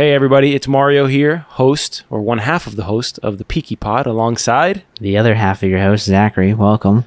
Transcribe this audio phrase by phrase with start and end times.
[0.00, 3.76] Hey everybody, it's Mario here, host or one half of the host of the Peaky
[3.76, 4.82] Pod, alongside.
[4.98, 6.54] The other half of your host, Zachary.
[6.54, 7.04] Welcome.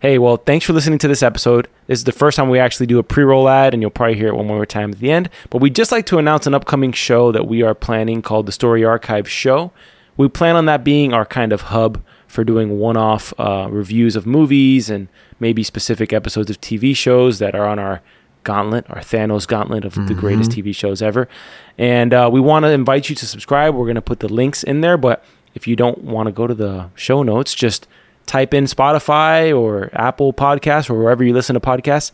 [0.00, 1.66] Hey, well, thanks for listening to this episode.
[1.86, 4.28] This is the first time we actually do a pre-roll ad, and you'll probably hear
[4.28, 5.30] it one more time at the end.
[5.48, 8.52] But we'd just like to announce an upcoming show that we are planning called the
[8.52, 9.72] Story Archive Show.
[10.18, 14.26] We plan on that being our kind of hub for doing one-off uh, reviews of
[14.26, 15.08] movies and
[15.40, 18.02] maybe specific episodes of TV shows that are on our
[18.46, 21.28] gauntlet, our Thanos gauntlet of the greatest TV shows ever.
[21.76, 23.74] And uh, we want to invite you to subscribe.
[23.74, 25.22] We're going to put the links in there, but
[25.54, 27.86] if you don't want to go to the show notes, just
[28.24, 32.12] type in Spotify or Apple Podcasts or wherever you listen to podcasts,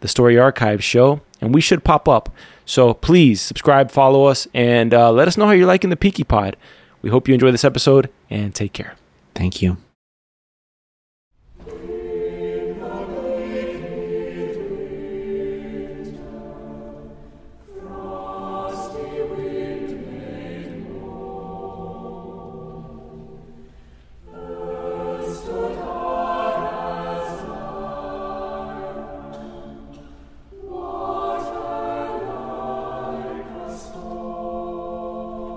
[0.00, 2.30] the Story Archive show, and we should pop up.
[2.64, 6.24] So please subscribe, follow us, and uh, let us know how you're liking the Peaky
[6.24, 6.56] Pod.
[7.02, 8.96] We hope you enjoy this episode and take care.
[9.34, 9.76] Thank you.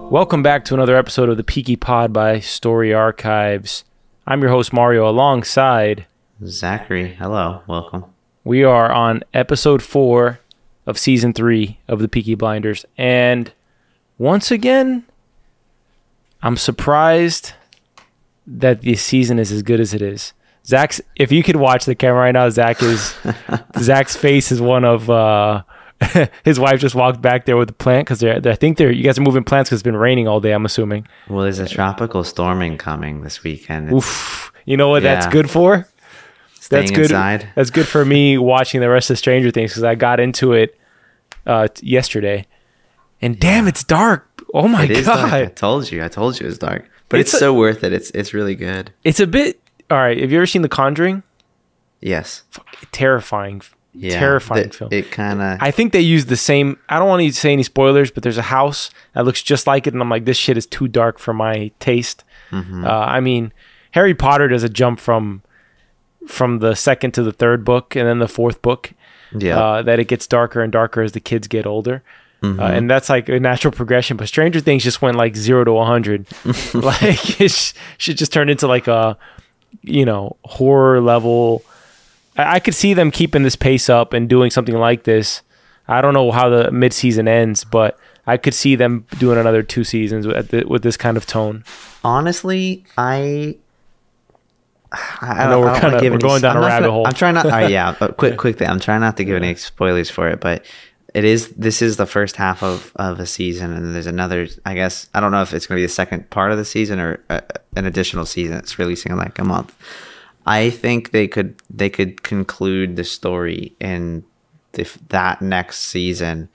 [0.09, 3.83] Welcome back to another episode of the Peaky Pod by Story Archives.
[4.25, 5.07] I'm your host Mario.
[5.07, 6.05] Alongside,
[6.45, 7.61] Zachary, hello.
[7.67, 8.05] Welcome.
[8.43, 10.39] we are on episode four
[10.85, 13.51] of season three of the Peaky Blinders, and
[14.17, 15.05] once again,
[16.41, 17.53] I'm surprised
[18.45, 20.31] that this season is as good as it is.
[20.65, 23.13] Zach's, if you could watch the camera right now, Zach is
[23.79, 25.09] Zach's face is one of.
[25.09, 25.63] uh
[26.45, 28.91] his wife just walked back there with the plant because they're, they're- I think they're
[28.91, 30.51] you guys are moving plants because it's been raining all day.
[30.51, 31.07] I'm assuming.
[31.29, 33.87] Well, there's a tropical storming coming this weekend.
[33.87, 34.51] It's Oof.
[34.65, 35.87] You know what that's good for?
[36.59, 37.01] staying That's good.
[37.11, 37.49] inside.
[37.55, 40.77] That's good for me watching the rest of Stranger Things because I got into it
[41.45, 42.45] uh, t- yesterday,
[43.21, 44.27] and damn, it's dark.
[44.53, 45.31] Oh my It dark.
[45.31, 46.03] I god, told you.
[46.03, 46.89] I told you it was dark.
[47.09, 47.93] But It's it's, a- so worth it.
[47.93, 48.91] It's it's really good.
[49.05, 49.61] it's a bit.
[49.89, 51.23] All right, have you ever seen The Conjuring?
[52.01, 52.43] Yes.
[52.91, 53.61] Terrifying,
[53.99, 54.19] Yeah.
[54.19, 54.89] terrifying film.
[54.93, 55.57] It kind of.
[55.59, 56.77] I think they use the same.
[56.87, 59.87] I don't want to say any spoilers, but there's a house that looks just like
[59.87, 62.23] it, and I'm like, this shit is too dark for my taste.
[62.51, 62.85] Mm-hmm.
[62.85, 63.51] Uh, I mean,
[63.91, 65.41] Harry Potter does a jump from
[66.27, 68.93] from the second to the third book, and then the fourth book.
[69.37, 69.59] Yeah.
[69.61, 72.01] uh, that it gets darker and darker as the kids get older.
[72.41, 72.59] Mm-hmm.
[72.59, 74.15] Uh, and that's like a natural progression.
[74.15, 76.27] But Stranger Things just went like zero to 100.
[76.75, 79.17] like it sh- should just turn into like a,
[79.81, 81.63] you know, horror level.
[82.37, 85.41] I-, I could see them keeping this pace up and doing something like this.
[85.87, 89.63] I don't know how the mid season ends, but I could see them doing another
[89.63, 91.63] two seasons with, the, with this kind of tone.
[92.03, 93.55] Honestly, I.
[95.21, 97.07] I, know we're kinda- we're any- going down I'm a rabbit gonna- hole.
[97.07, 97.45] I'm trying not.
[97.45, 98.69] Uh, yeah, quick, quick thing.
[98.69, 100.65] I'm trying not to give any spoilers for it, but
[101.13, 101.49] it is.
[101.49, 104.47] This is the first half of of a season, and there's another.
[104.65, 106.63] I guess I don't know if it's going to be the second part of the
[106.65, 107.41] season or uh,
[107.75, 108.57] an additional season.
[108.57, 109.75] It's releasing in like a month.
[110.47, 114.23] I think they could they could conclude the story in
[114.71, 116.49] the, that next season,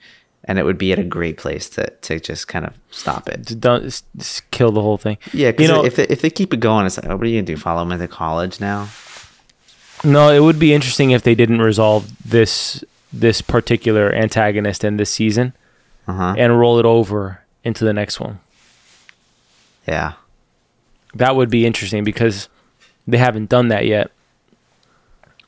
[0.45, 3.47] and it would be at a great place to to just kind of stop it.
[3.47, 5.17] To done, just, kill the whole thing.
[5.33, 7.25] Yeah, because You know- if they, if they keep it going, it's like, oh, what
[7.25, 7.57] are you gonna do?
[7.57, 8.89] Follow them into college now?
[10.03, 12.83] No, it would be interesting if they didn't resolve this
[13.13, 15.53] this particular antagonist in this season
[16.07, 16.35] Uh huh.
[16.37, 18.39] and roll it over into the next one.
[19.87, 20.13] Yeah.
[21.13, 22.49] That would be interesting because
[23.07, 24.11] they haven't done that yet.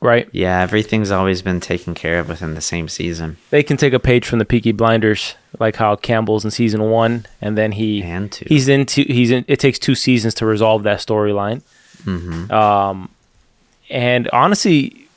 [0.00, 0.28] Right?
[0.30, 3.98] Yeah, everything's always been taken care of within the same season They can take a
[3.98, 8.30] page from the Peaky Blinders, like how Campbell's in season one, and then he and
[8.30, 8.44] two.
[8.46, 9.44] he's into he's in.
[9.48, 11.62] It takes two seasons to resolve that storyline.
[12.04, 13.08] hmm Um,
[13.88, 15.08] and honestly,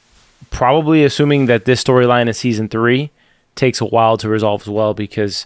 [0.49, 3.11] probably assuming that this storyline in season three
[3.55, 5.45] takes a while to resolve as well because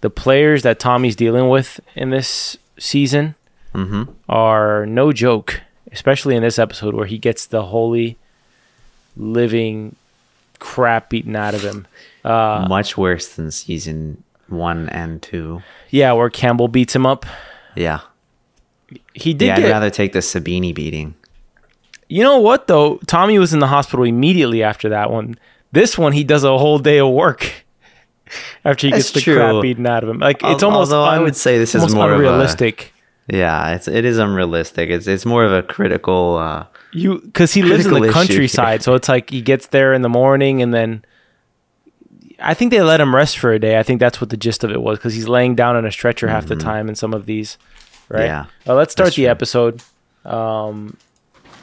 [0.00, 3.34] the players that Tommy's dealing with in this season
[3.74, 5.60] hmm are no joke,
[5.92, 8.16] especially in this episode where he gets the holy
[9.16, 9.96] living
[10.58, 11.86] crap beaten out of him.
[12.24, 15.62] Uh, Much worse than season one and two.
[15.90, 17.26] yeah, where Campbell beats him up.
[17.74, 18.00] Yeah.
[19.14, 19.66] He did yeah, get.
[19.66, 21.14] I'd rather take the Sabini beating.
[22.08, 22.98] You know what though?
[23.06, 25.36] Tommy was in the hospital immediately after that one.
[25.72, 27.64] This one, he does a whole day of work
[28.64, 29.36] after he That's gets the true.
[29.36, 30.18] crap beaten out of him.
[30.18, 30.92] Like it's almost.
[30.92, 32.92] although I would say this is more unrealistic.
[33.28, 34.90] Yeah, it's it is unrealistic.
[34.90, 36.36] It's it's more of a critical.
[36.38, 40.02] Uh, You because he lives in the countryside, so it's like he gets there in
[40.02, 41.04] the morning and then.
[42.40, 43.78] I think they let him rest for a day.
[43.78, 45.92] I think that's what the gist of it was because he's laying down on a
[45.92, 47.56] stretcher half the time in some of these.
[48.08, 48.22] Right.
[48.22, 48.26] Mm-hmm.
[48.26, 49.30] Yeah, Well, let's start the true.
[49.30, 49.82] episode,
[50.24, 50.96] um,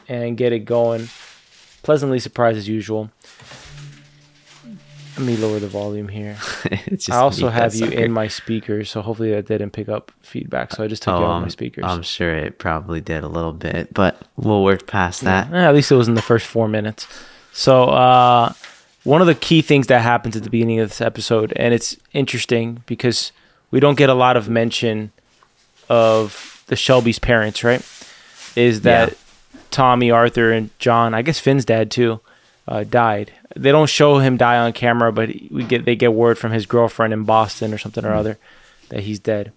[0.07, 1.10] and get it going.
[1.84, 3.12] Pleasantly surprised as usual.
[5.21, 6.38] Let me lower the volume here.
[6.88, 10.12] It's just I also have you in my speakers, so hopefully that didn't pick up
[10.21, 10.71] feedback.
[10.73, 11.83] So I just took you Oh, out of my speakers.
[11.88, 15.53] I'm sure it probably did a little bit, but we'll work past that.
[15.53, 17.06] Eh, at least it was in the first four minutes.
[17.53, 18.53] So uh,
[19.03, 21.95] one of the key things that happens at the beginning of this episode, and it's
[22.13, 23.31] interesting because
[23.69, 25.12] we don't get a lot of mention
[25.88, 27.85] of the Shelby's parents, right?
[28.56, 29.15] Is that Yeah.
[29.69, 31.13] Tommy, Arthur, and John?
[31.13, 32.19] I guess Finn's dad too
[32.68, 33.31] uh, died.
[33.56, 36.66] They don't show him die on camera, but we get they get word from his
[36.66, 38.38] girlfriend in Boston or something or other
[38.90, 39.52] that he's dead,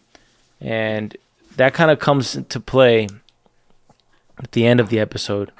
[0.61, 1.17] and
[1.57, 3.09] that kind of comes into play
[4.39, 5.53] at the end of the episode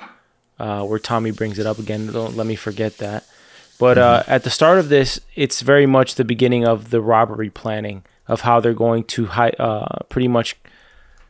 [0.59, 2.07] uh, where Tommy brings it up again.
[2.07, 3.25] Don't let me forget that.
[3.79, 7.51] But uh, at the start of this, it's very much the beginning of the robbery
[7.51, 10.57] planning of how they're going to hi- uh, pretty much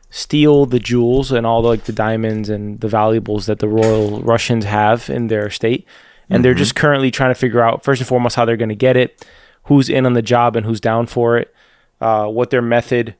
[0.09, 4.21] steal the jewels and all the, like the diamonds and the valuables that the royal
[4.21, 5.85] Russians have in their state.
[6.29, 8.75] And they're just currently trying to figure out first and foremost how they're going to
[8.75, 9.25] get it,
[9.65, 11.53] who's in on the job and who's down for it,
[12.01, 13.15] uh, what their method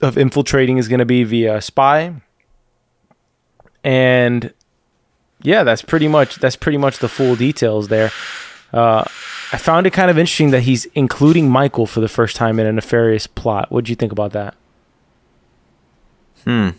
[0.00, 2.14] of infiltrating is going to be via spy.
[3.84, 4.52] And
[5.42, 8.10] yeah, that's pretty much that's pretty much the full details there.
[8.72, 9.04] Uh,
[9.52, 12.66] I found it kind of interesting that he's including Michael for the first time in
[12.66, 13.70] a nefarious plot.
[13.70, 14.54] What do you think about that?
[16.44, 16.70] Hmm.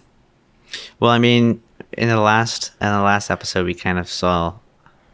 [1.00, 1.62] Well, I mean,
[1.94, 4.56] in the last in the last episode, we kind of saw.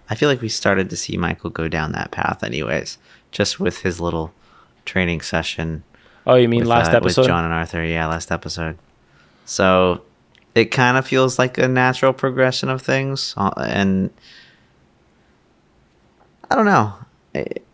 [0.09, 2.97] I feel like we started to see Michael go down that path, anyways,
[3.31, 4.33] just with his little
[4.85, 5.83] training session.
[6.25, 7.21] Oh, you mean with, last uh, episode?
[7.21, 7.83] with John and Arthur.
[7.83, 8.77] Yeah, last episode.
[9.45, 10.01] So
[10.55, 14.09] it kind of feels like a natural progression of things, uh, and
[16.49, 16.93] I don't know.
[17.33, 17.65] It-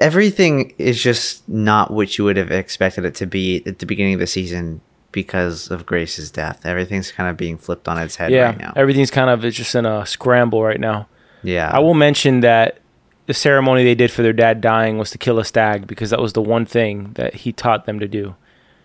[0.00, 4.14] everything is just not what you would have expected it to be at the beginning
[4.14, 4.80] of the season
[5.12, 6.64] because of Grace's death.
[6.64, 8.72] Everything's kind of being flipped on its head yeah, right now.
[8.76, 11.06] everything's kind of it's just in a scramble right now.
[11.42, 12.78] yeah, I will mention that
[13.26, 16.20] the ceremony they did for their dad dying was to kill a stag because that
[16.20, 18.34] was the one thing that he taught them to do.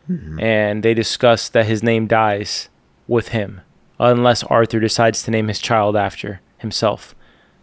[0.10, 0.40] Mm-hmm.
[0.40, 2.70] And they discussed that his name dies
[3.08, 3.62] with him
[4.00, 7.16] unless Arthur decides to name his child after himself.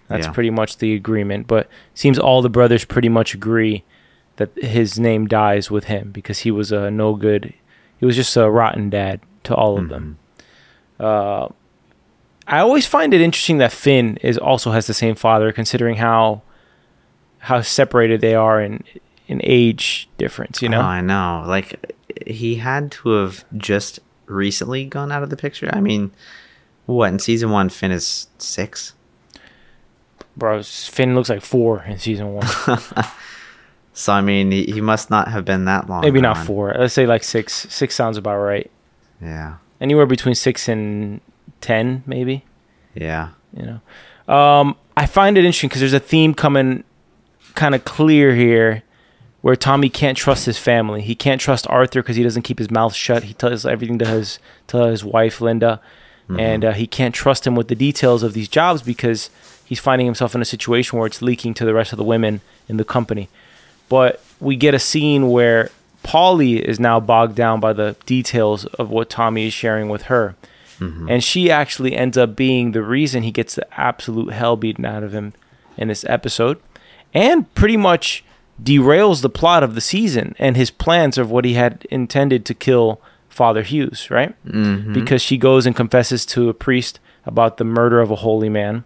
[0.09, 0.33] That's Yeah.
[0.33, 1.47] pretty much the agreement.
[1.47, 3.85] But seems all the brothers pretty much agree
[4.37, 7.55] that his name dies with him because he was a no good.
[8.05, 10.19] He was just a rotten dad to all of them.
[11.01, 11.49] Uh,
[12.47, 16.43] I always find it interesting that Finn is also has the same father, considering how
[17.39, 18.85] how separated they are in
[19.27, 20.61] in age difference.
[20.61, 21.45] You know, Oh, I know.
[21.47, 21.95] Like
[22.27, 25.71] he had to have just recently gone out of the picture.
[25.73, 26.13] I mean,
[26.85, 28.93] what in season one, Finn is six.
[30.37, 30.63] bro.
[30.63, 32.47] Finn looks like four in season one.
[33.95, 36.03] So I mean, he, he must not have been that long.
[36.03, 36.75] Maybe not four.
[36.79, 37.67] Let's say like six.
[37.71, 38.71] Six sounds about right.
[39.23, 41.21] Yeah, Anywhere between six and
[41.61, 42.45] ten, maybe.
[42.95, 43.81] yeah, you know
[44.33, 46.83] um i find it interesting because there's a theme coming
[47.55, 48.83] kind of clear here
[49.43, 52.71] where tommy can't trust his family he can't trust arthur because he doesn't keep his
[52.71, 55.79] mouth shut he tells everything to his to his wife linda
[56.39, 59.29] and uh, he can't trust him with the details of these jobs because
[59.67, 62.41] he's finding himself in a situation where it's leaking to the rest of the women
[62.67, 63.29] in the company
[63.89, 65.71] but we get a scene where
[66.03, 70.37] Polly is now bogged down by the details of what Tommy is sharing with her.
[71.09, 75.03] And she actually ends up being the reason he gets the absolute hell beaten out
[75.03, 75.33] of him
[75.79, 76.61] in this episode
[77.15, 78.23] and pretty much
[78.63, 82.55] derails the plot of the season and his plans of what he had intended to
[82.55, 84.35] kill Father Hughes, right?
[84.45, 84.93] mm-hmm.
[84.93, 88.85] Because she goes and confesses to a priest about the murder of a holy man,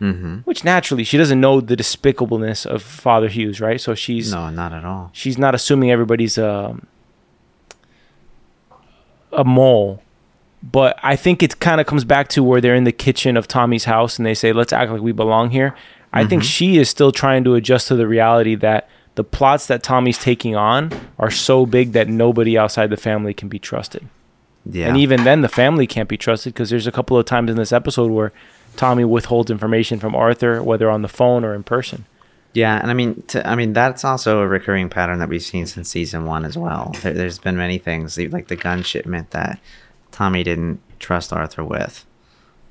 [0.00, 0.36] Mm-hmm.
[0.44, 3.80] which naturally she doesn't know the despicableness of Father Hughes, right?
[3.80, 5.08] So she's No, not at all.
[5.14, 6.86] she's not assuming everybody's um,
[9.32, 10.02] a mole
[10.62, 13.46] but i think it kind of comes back to where they're in the kitchen of
[13.46, 15.74] tommy's house and they say let's act like we belong here
[16.12, 19.82] i think she is still trying to adjust to the reality that the plots that
[19.82, 24.06] tommy's taking on are so big that nobody outside the family can be trusted
[24.64, 27.50] Yeah, and even then the family can't be trusted because there's a couple of times
[27.50, 28.32] in this episode where
[28.76, 32.04] tommy withholds information from arthur whether on the phone or in person
[32.54, 35.66] Yeah, and I mean, to, I mean that's also a recurring pattern that we've seen
[35.66, 36.94] since season one as well.
[37.02, 39.58] There, there's been many things like the gun shipment that
[40.10, 42.06] Tommy didn't trust Arthur with.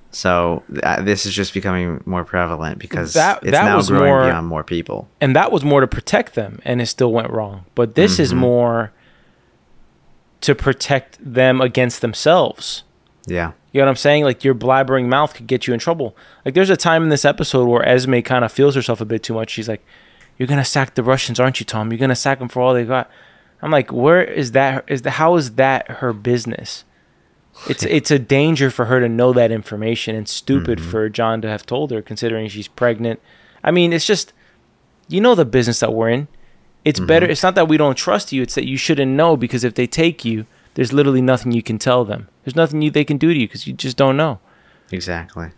[0.10, 4.06] So uh, this is just becoming more prevalent because That- it's that now was growing
[4.10, 5.08] more- beyond more people.
[5.22, 8.34] and that was more to protect them and it still went wrong but this is
[8.34, 8.38] Mhm.
[8.38, 8.92] more
[10.42, 12.84] to protect them against themselves
[13.28, 16.16] Yeah, you know what i'm saying like your blabbering mouth could get you in trouble
[16.46, 19.22] like there's a time in this episode where esme kind of feels herself a bit
[19.22, 19.84] too much she's like
[20.38, 22.86] you're gonna sack the russians aren't you tom you're gonna sack them for all they
[22.86, 23.10] got
[23.62, 26.86] i'm like where is that is the how is that her business
[27.70, 31.48] it's it's a danger for her to know that information and stupid for John to
[31.50, 33.20] have told her considering she's pregnant.
[33.64, 34.34] I mean, it's just
[35.08, 36.28] you know the business that we're in.
[36.84, 37.08] It's Mm-hmm.
[37.08, 37.26] better.
[37.28, 38.42] It's not that we don't trust you.
[38.42, 41.80] It's that you shouldn't know because if they take you, there's literally nothing you can
[41.80, 42.30] tell them.
[42.44, 44.40] There's nothing you, they can do to you because you just don't know.
[44.92, 45.50] Exactly.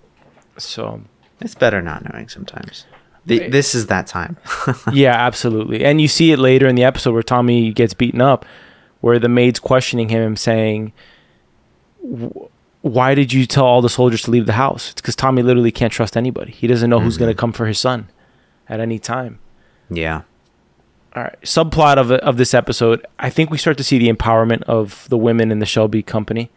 [0.58, 1.02] So
[1.42, 2.86] It's better not knowing sometimes.
[3.26, 4.38] The, this is that time.
[4.94, 5.84] yeah, absolutely.
[5.84, 8.46] And you see it later in the episode where Tommy gets beaten up,
[9.02, 10.94] where the maid's questioning him, saying,
[12.82, 15.74] "Why did you tell all the soldiers to leave the house?" It's because Tommy literally
[15.74, 16.54] can't trust anybody.
[16.54, 17.26] He doesn't know who's mm-hmm.
[17.26, 18.08] going to come for his son
[18.70, 19.40] at any time.
[19.90, 20.22] yeah.
[21.16, 21.42] All right.
[21.42, 25.18] Subplot of of this episode, I think we start to see the empowerment of the
[25.18, 26.50] women in the Shelby company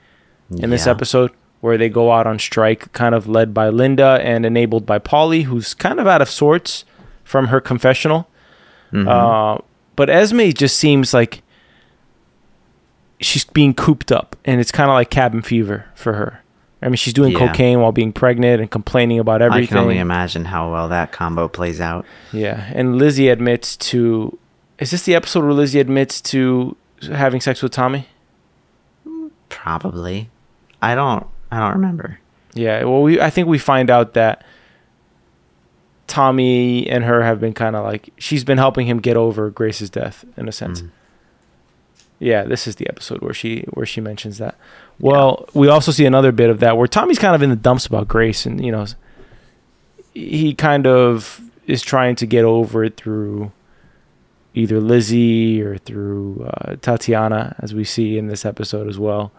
[0.59, 1.31] in this episode,
[1.61, 5.43] where they go out on strike, kind of led by Linda and enabled by Polly,
[5.43, 6.85] who's kind of out of sorts
[7.25, 8.29] from her confessional.
[8.93, 9.07] Mhm.
[9.09, 9.63] Uh,
[9.95, 11.43] but Esme just seems like
[13.21, 16.41] she's being cooped up, and it's kind of like cabin fever for her.
[16.83, 17.39] I mean, she's doing Yeah.
[17.47, 19.65] cocaine while being pregnant and complaining about everything.
[19.65, 22.07] I can only imagine how well that combo plays out.
[22.33, 24.39] Yeah, and Lizzie admits to.
[24.79, 26.77] Is this the episode where Lizzie admits to
[27.13, 28.09] having sex with Tommy?
[29.51, 30.31] Probably.
[30.81, 31.27] I don't.
[31.51, 32.19] I don't remember.
[32.55, 32.85] Yeah.
[32.85, 34.43] Well, we I think we find out that
[36.07, 39.91] Tommy and her have been kind of like she's been helping him get over Grace's
[39.91, 40.83] death in a sense.
[40.83, 40.91] Mm.
[42.19, 44.55] Yeah, this is the episode where she where she mentions that.
[45.01, 47.87] Well, we also see another bit of that where Tommy's kind of in the dumps
[47.87, 48.87] about Grace, and you know,
[50.15, 53.53] he kind of is trying to get over it through
[54.55, 59.33] either Lizzie or through uh, Tatiana, as we see in this episode as well.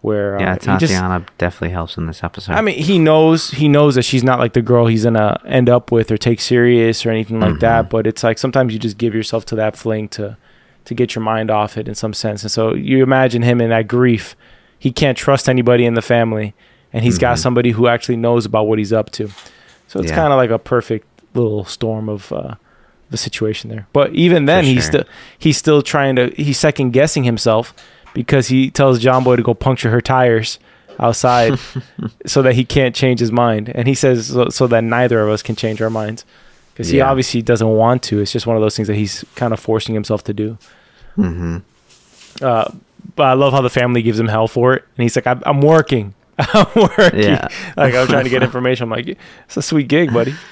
[0.00, 2.52] Where uh, Yeah, he just- Tatiana definitely helps in this episode.
[2.52, 5.68] I mean, he knows he knows that she's not like the girl he's gonna end
[5.70, 7.86] up with or take serious or anything like that.
[7.86, 7.90] Mhm.
[7.90, 10.36] But it's like sometimes you just give yourself to that fling to
[10.86, 12.42] to get your mind off it in some sense.
[12.42, 14.36] And so you imagine him in that grief.
[14.84, 16.52] He can't trust anybody in the family,
[16.92, 17.40] and he's got Mhm.
[17.44, 19.30] somebody who actually knows about what he's up to.
[19.88, 20.16] So it's Yeah.
[20.20, 22.54] kind of like a perfect little storm of uh,
[23.10, 23.86] the situation there.
[23.94, 25.04] But even then, For he's still
[25.38, 27.72] he's still trying to he's second guessing himself
[28.12, 30.58] because he tells John Boy to go puncture her tires
[31.00, 31.58] outside
[32.26, 33.72] so that he can't change his mind.
[33.74, 36.24] And he says so, so that neither of us can change our minds
[36.74, 38.20] because he obviously doesn't want to.
[38.20, 40.58] It's just one of those things that he's kind of forcing himself to do.
[41.16, 41.58] hmm
[42.42, 42.66] Uh,
[43.16, 45.42] but I love how the family gives him hell for it, and he's like, "I'm,
[45.46, 47.48] I'm working, I'm working." Yeah.
[47.76, 48.84] like I'm trying to get information.
[48.84, 49.08] I'm like,
[49.46, 50.34] "It's a sweet gig, buddy."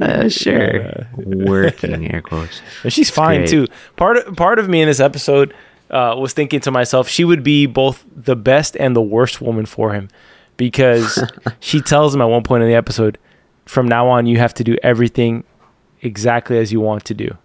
[0.00, 0.86] Uh, sure.
[0.86, 2.62] Uh, Working air quotes.
[2.84, 3.50] And she's fine great.
[3.50, 3.66] too.
[3.96, 5.52] Part of, part of me in this episode
[5.90, 9.66] uh, was thinking to myself, she would be both the best and the worst woman
[9.66, 10.08] for him,
[10.56, 11.18] because
[11.58, 13.18] she tells him at one point in the episode,
[13.66, 15.42] "From now on, you have to do everything
[16.02, 17.36] exactly as you want to do,"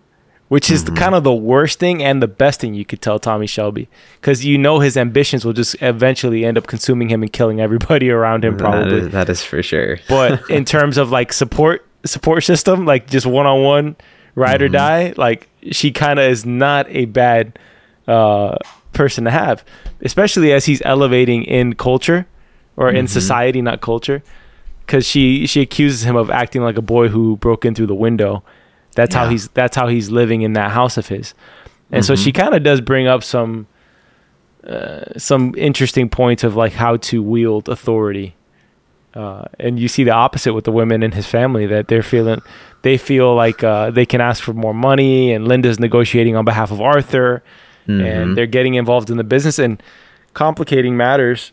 [0.48, 1.00] which is the, mm-hmm.
[1.00, 3.88] kind of the worst thing and the best thing you could tell Tommy Shelby,
[4.20, 8.10] because you know his ambitions will just eventually end up consuming him and killing everybody
[8.12, 9.98] around him, probably is, that is for sure.
[10.10, 13.96] but in terms of like support support system like just one-on-one
[14.36, 14.74] ride or mm-hmm.
[14.74, 17.58] die like she kind of is not a bad
[18.08, 18.56] uh
[18.96, 19.64] person to have.
[20.02, 22.26] Especially as he's elevating in culture
[22.76, 23.14] or in mm-hmm.
[23.14, 24.24] society not culture.
[24.86, 27.96] Because she she accuses him of acting like a boy who broke in through the
[27.96, 28.44] window
[28.96, 31.34] that's how he's that's how he's living in that house of his
[31.92, 32.24] and so Mhm.
[32.24, 33.68] she kind of does bring up some
[34.68, 38.36] uh, some interesting points of like how to wield authority
[39.14, 42.42] uh, and you see the opposite with the women in his family that they're feeling
[42.82, 46.72] they feel like uh, they can ask for more money and linda's negotiating on behalf
[46.72, 47.44] of arthur
[47.88, 48.04] Mhm.
[48.04, 49.82] and they're getting involved in the business and
[50.34, 51.52] complicating matters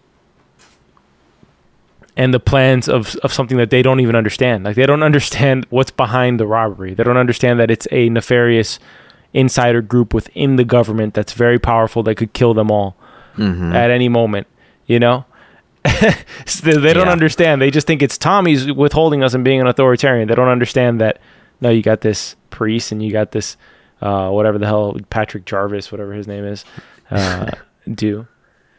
[2.17, 5.67] and the plans of, of something that they don't even understand like they don't understand
[5.71, 8.79] what's behind the robbery they don't understand that it's a nefarious
[9.33, 12.95] insider group within the government that's very powerful that could kill them all
[13.39, 13.73] Mhm.
[13.75, 14.47] at any moment,
[14.87, 15.25] you know?
[16.45, 17.13] So they, they don't Yeah.
[17.13, 17.63] understand.
[17.63, 20.29] They just think it's Tommy's withholding us and being an authoritarian.
[20.29, 21.19] They don't understand that,
[21.63, 23.57] no, you got this priest and you got this,
[24.03, 26.67] uh, whatever the hell, Patrick Jarvis, whatever his name is,
[27.11, 27.51] uh,
[27.95, 28.27] do.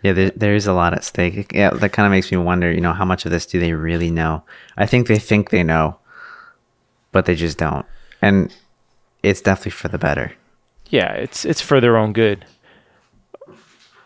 [0.04, 1.52] Yeah, there, there is a lot at stake.
[1.54, 3.74] Yeah, that kind of makes me wonder, you know, how much of this do they
[3.74, 4.44] really know?
[4.78, 5.98] I think they think they know,
[7.14, 7.86] but they just don't.
[8.22, 8.54] And
[9.24, 10.34] it's definitely for the better.
[10.90, 12.46] Yeah, it's it's for their own good.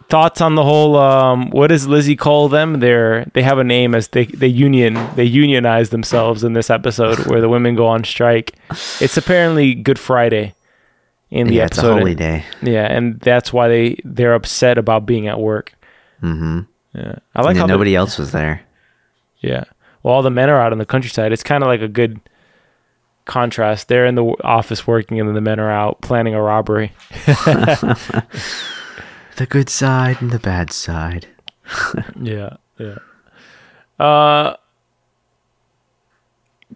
[0.09, 0.95] Thoughts on the whole?
[0.95, 2.79] Um, what does Lizzie call them?
[2.79, 7.25] They're they have a name as they they union they unionize themselves in this episode
[7.25, 8.55] where the women go on strike.
[9.01, 10.53] It's apparently Good Friday
[11.29, 11.97] in the yeah, it's a episode.
[11.97, 12.45] holy day.
[12.61, 15.73] Yeah, and that's why they they're upset about being at work.
[16.21, 16.59] Mm-hmm.
[16.93, 18.61] Yeah, I like how the- nobody else was there.
[19.39, 19.63] yeah,
[20.03, 21.31] well, all the men are out in the countryside.
[21.31, 22.19] It's kind of like a good
[23.25, 23.87] contrast.
[23.87, 26.91] They're in the office working, and then the men are out planning a robbery.
[29.35, 31.27] The good side and the bad side.
[32.19, 32.97] Yeah, yeah.
[33.99, 34.55] Uh,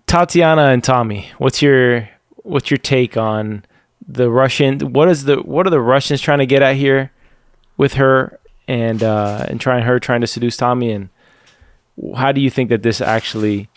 [0.07, 2.07] Tatiana and Tommy, what's your
[2.37, 3.65] what's your take on
[4.07, 4.93] the Russian?
[4.93, 7.11] What is the what are the Russians trying to get at here
[7.77, 10.91] with her and uh, and trying her trying to seduce Tommy?
[10.91, 11.09] And
[12.15, 13.69] how do you think that this actually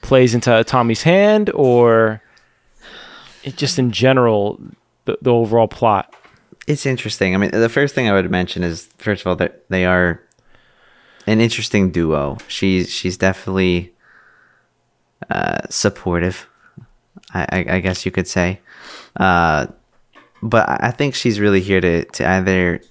[0.00, 2.22] plays into Tommy's hand, or
[3.44, 4.60] it just in general
[5.04, 6.14] the, the overall plot?
[6.66, 7.34] It's interesting.
[7.34, 10.22] I mean, the first thing I would mention is first of all that they are
[11.26, 12.38] an interesting duo.
[12.48, 13.92] She's she's definitely
[15.30, 16.48] uh, supportive.
[17.34, 18.60] I, I, guess you could say,
[19.16, 19.66] uh,
[20.42, 22.82] but I think she's really here to to either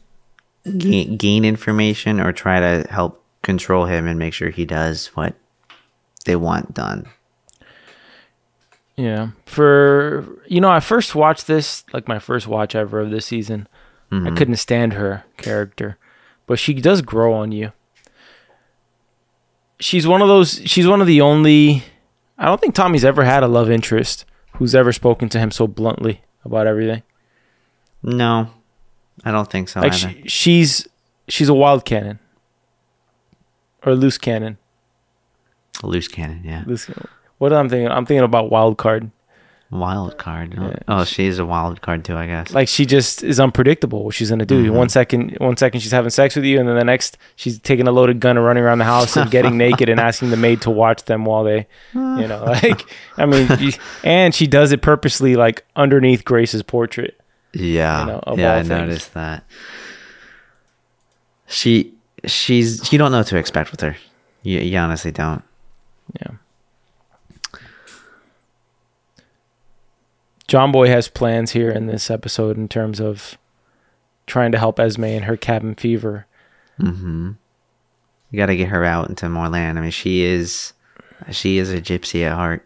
[0.78, 5.36] gain, gain information or try to help control him and make sure he does what
[6.26, 7.08] they want done.
[8.96, 9.30] Yeah.
[9.46, 13.68] For you know, I first watched this like my first watch ever of this season.
[14.12, 14.36] I mm-hmm.
[14.36, 15.98] couldn't stand her character,
[16.46, 17.72] but she does grow on you.
[19.80, 20.62] She's one of those.
[20.66, 21.84] She's one of the only.
[22.38, 24.26] I don't think Tommy's ever had a love interest
[24.58, 27.04] who's ever spoken to him so bluntly about everything.
[28.04, 28.50] No,
[29.24, 29.82] I don't think so.
[29.82, 30.88] Like she, she's
[31.28, 32.20] she's a wild cannon
[33.84, 34.58] or a loose cannon.
[35.84, 36.64] A loose cannon, yeah.
[36.66, 36.90] Loose,
[37.38, 37.88] what am I thinking?
[37.88, 39.12] I'm thinking about wild card.
[39.72, 40.54] Wild card.
[40.54, 40.76] Yeah.
[40.90, 42.54] Oh, she's a wild card too, I guess.
[42.54, 44.66] like she just is unpredictable what she's gonna do.
[44.66, 44.76] Mm-hmm.
[44.76, 47.88] One second, one second she's having sex with you, and then the next she's taking
[47.88, 50.62] a loaded gun and running around the house and getting naked and asking the maid
[50.64, 52.84] to watch them while they, you know, like
[53.16, 53.48] I mean,
[54.04, 57.21] and she does it purposely, like underneath Grace's portrait.
[57.54, 58.70] Yeah, you know, yeah, I things.
[58.70, 59.44] noticed that.
[61.48, 61.94] She,
[62.26, 63.98] she's, you don't know what to expect with her.
[64.44, 65.44] You, you honestly don't.
[66.20, 66.32] Yeah.
[70.48, 73.38] John Boy has plans here in this episode in terms of
[74.28, 76.26] trying to help Esme in her cabin fever.
[76.80, 77.32] Mm-hmm.
[78.32, 79.78] You got to get her out into more land.
[79.78, 80.74] I mean, she is,
[81.32, 82.66] she is a gypsy at heart,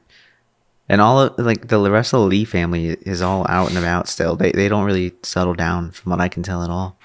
[0.87, 4.07] and all of like the rest of the Lee family is all out and about
[4.07, 4.35] still.
[4.35, 6.97] They they don't really settle down, from what I can tell at all.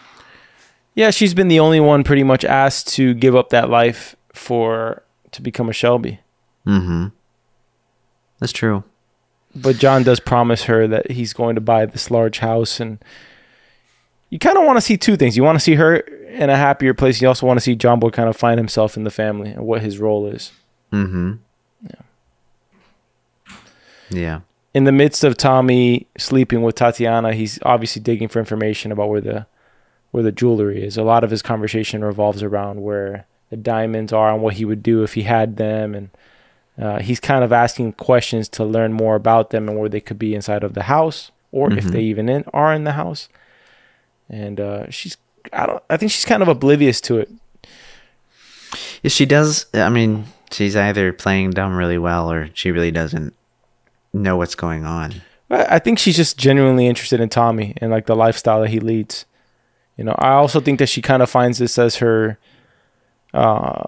[0.94, 5.02] Yeah, she's been the only one pretty much asked to give up that life for
[5.32, 6.20] to become a Shelby.
[6.66, 7.08] Mm-hmm.
[8.38, 8.84] That's true.
[9.54, 13.02] But John does promise her that he's going to buy this large house and
[14.30, 15.36] you kind of want to see two things.
[15.36, 17.20] You want to see her in a happier place.
[17.20, 19.66] You also want to see John Boy kind of find himself in the family and
[19.66, 20.52] what his role is.
[20.92, 21.34] Mm-hmm.
[24.10, 24.40] Yeah.
[24.72, 29.20] In the midst of Tommy sleeping with Tatiana, he's obviously digging for information about where
[29.20, 29.46] the
[30.12, 30.96] where the jewelry is.
[30.96, 34.82] A lot of his conversation revolves around where the diamonds are and what he would
[34.82, 36.10] do if he had them, and
[36.80, 40.18] uh, he's kind of asking questions to learn more about them and where they could
[40.18, 41.90] be inside of the house, or if Mhm.
[41.92, 43.28] they even in, are in the house.
[44.28, 45.16] And uh, she's,
[45.52, 47.28] I don't, I think she's kind of oblivious to it.
[49.02, 49.66] Yeah, she does.
[49.74, 53.34] I mean, she's either playing dumb really well or she really doesn't
[54.12, 55.14] know what's going on.
[55.50, 59.26] I think she's just genuinely interested in Tommy and like the lifestyle that he leads.
[59.96, 62.38] You know, I also think that she kind of finds this as her,
[63.34, 63.82] uh,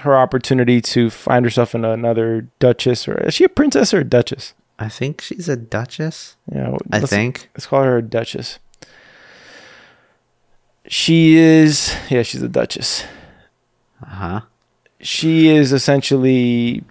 [0.00, 4.04] her opportunity to find herself in another duchess or is she a princess or a
[4.04, 4.52] duchess?
[4.78, 6.36] I think she's a duchess.
[6.52, 7.48] Yeah, I think.
[7.54, 8.58] let's call her a duchess.
[10.88, 13.04] She is, yeah, she's a duchess.
[14.02, 14.40] Uh huh.
[15.00, 16.82] she is essentially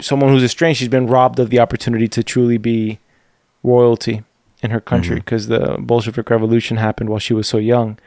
[0.00, 0.78] someone who's estranged.
[0.78, 2.98] She's been robbed of the opportunity to truly be
[3.62, 4.24] royalty
[4.62, 7.98] in her country because the Bolshevik Revolution happened while she was so young.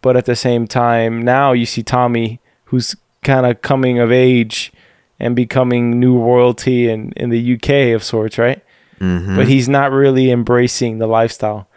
[0.00, 4.72] But at the same time, now you see Tommy, who's kind of coming of age
[5.20, 8.62] and becoming new royalty in, in the UK of sorts, right?
[9.00, 9.36] Mm-hmm.
[9.36, 11.68] But he's not really embracing the lifestyle.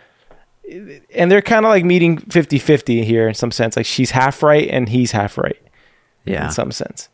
[1.13, 3.77] And they're kind of like meeting 50 50 here in some sense.
[3.77, 5.61] Like she's half right and he's half right
[6.25, 6.45] yeah.
[6.45, 7.09] in some sense,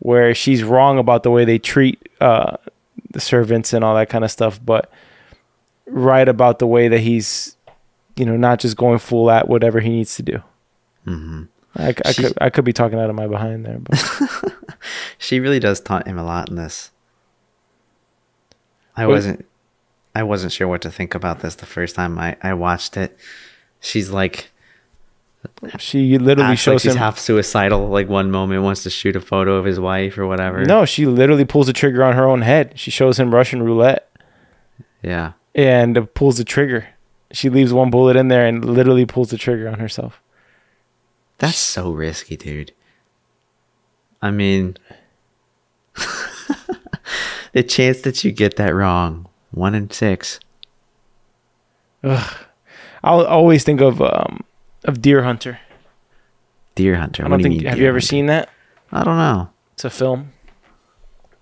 [0.00, 2.56] where she's wrong about the way they treat uh,
[3.10, 4.90] the servants and all that kind of stuff, but
[5.86, 7.56] right about the way that he's,
[8.16, 10.42] you know, not just going full at whatever he needs to do.
[11.04, 11.44] hmm
[11.76, 13.96] I, I could I could be talking out of my behind there, but
[15.18, 16.90] She really does taunt him a lot in this.
[18.96, 19.46] I wasn't.
[20.14, 23.16] I wasn't sure what to think about this the first time I, I watched it.
[23.78, 24.50] She's like
[25.78, 26.98] she literally acts like shows she's him.
[26.98, 27.88] half suicidal.
[27.88, 30.64] Like one moment wants to shoot a photo of his wife or whatever.
[30.64, 32.72] no, she literally pulls the trigger on her own head.
[32.78, 34.10] She shows him Russian roulette
[35.02, 35.32] Yeah.
[35.54, 36.88] and uh, pulls the trigger.
[37.32, 40.20] She leaves one bullet in there and literally pulls the trigger on herself.
[41.38, 42.72] That's so risky, dude.
[44.20, 44.76] I mean,
[47.52, 50.38] the chance that you get that wrong, one in six.
[52.04, 52.36] Ugh.
[53.02, 54.40] I'll always think of um,
[54.84, 55.60] of Deer Hunter.
[56.74, 57.24] Deer Hunter.
[57.24, 57.56] I don't do think.
[57.56, 58.06] mean have Deer you ever Hunter?
[58.06, 58.48] seen that?
[58.92, 59.50] I don't know.
[59.74, 60.32] It's a film.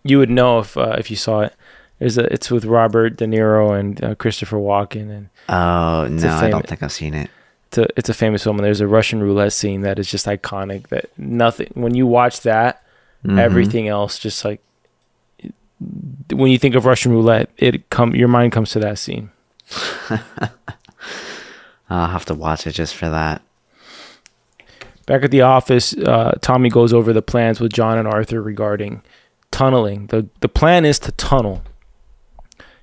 [0.04, 1.54] You would know if uh, if you saw it.
[1.98, 6.32] There's a it's with Robert De Niro and uh, Christopher Walken, and Oh no, a
[6.36, 7.30] I fam- don't think I've seen it.
[7.68, 8.56] it's a it's a famous film.
[8.56, 10.88] And there's a Russian roulette scene that is just iconic.
[10.88, 12.82] That nothing when you watch that,
[13.26, 13.38] Mhm.
[13.38, 14.62] everything else just like
[16.30, 19.30] when you think of Russian roulette, it come your mind comes to that scene.
[21.90, 23.42] I'll have to watch it just for that.
[25.06, 29.02] Back at the office, uh, Tommy goes over the plans with John and Arthur regarding
[29.50, 30.08] tunneling.
[30.08, 31.62] the The plan is to tunnel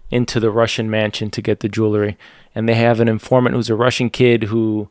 [0.10, 2.18] into the Russian mansion to get the jewelry,
[2.56, 4.90] and they have an informant who's a Russian kid who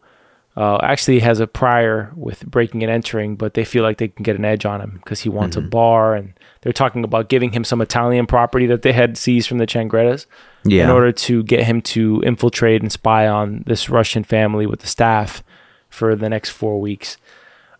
[0.57, 4.23] uh, actually has a prior with breaking and entering, but they feel like they can
[4.23, 7.53] get an edge on him because he wants a bar, and they're talking about giving
[7.53, 10.27] him some Italian property that they had seized from the Changrettas
[10.65, 10.85] Yeah.
[10.85, 14.87] in order to get him to infiltrate and spy on this Russian family with the
[14.87, 15.43] staff
[15.91, 17.17] for the next four weeks.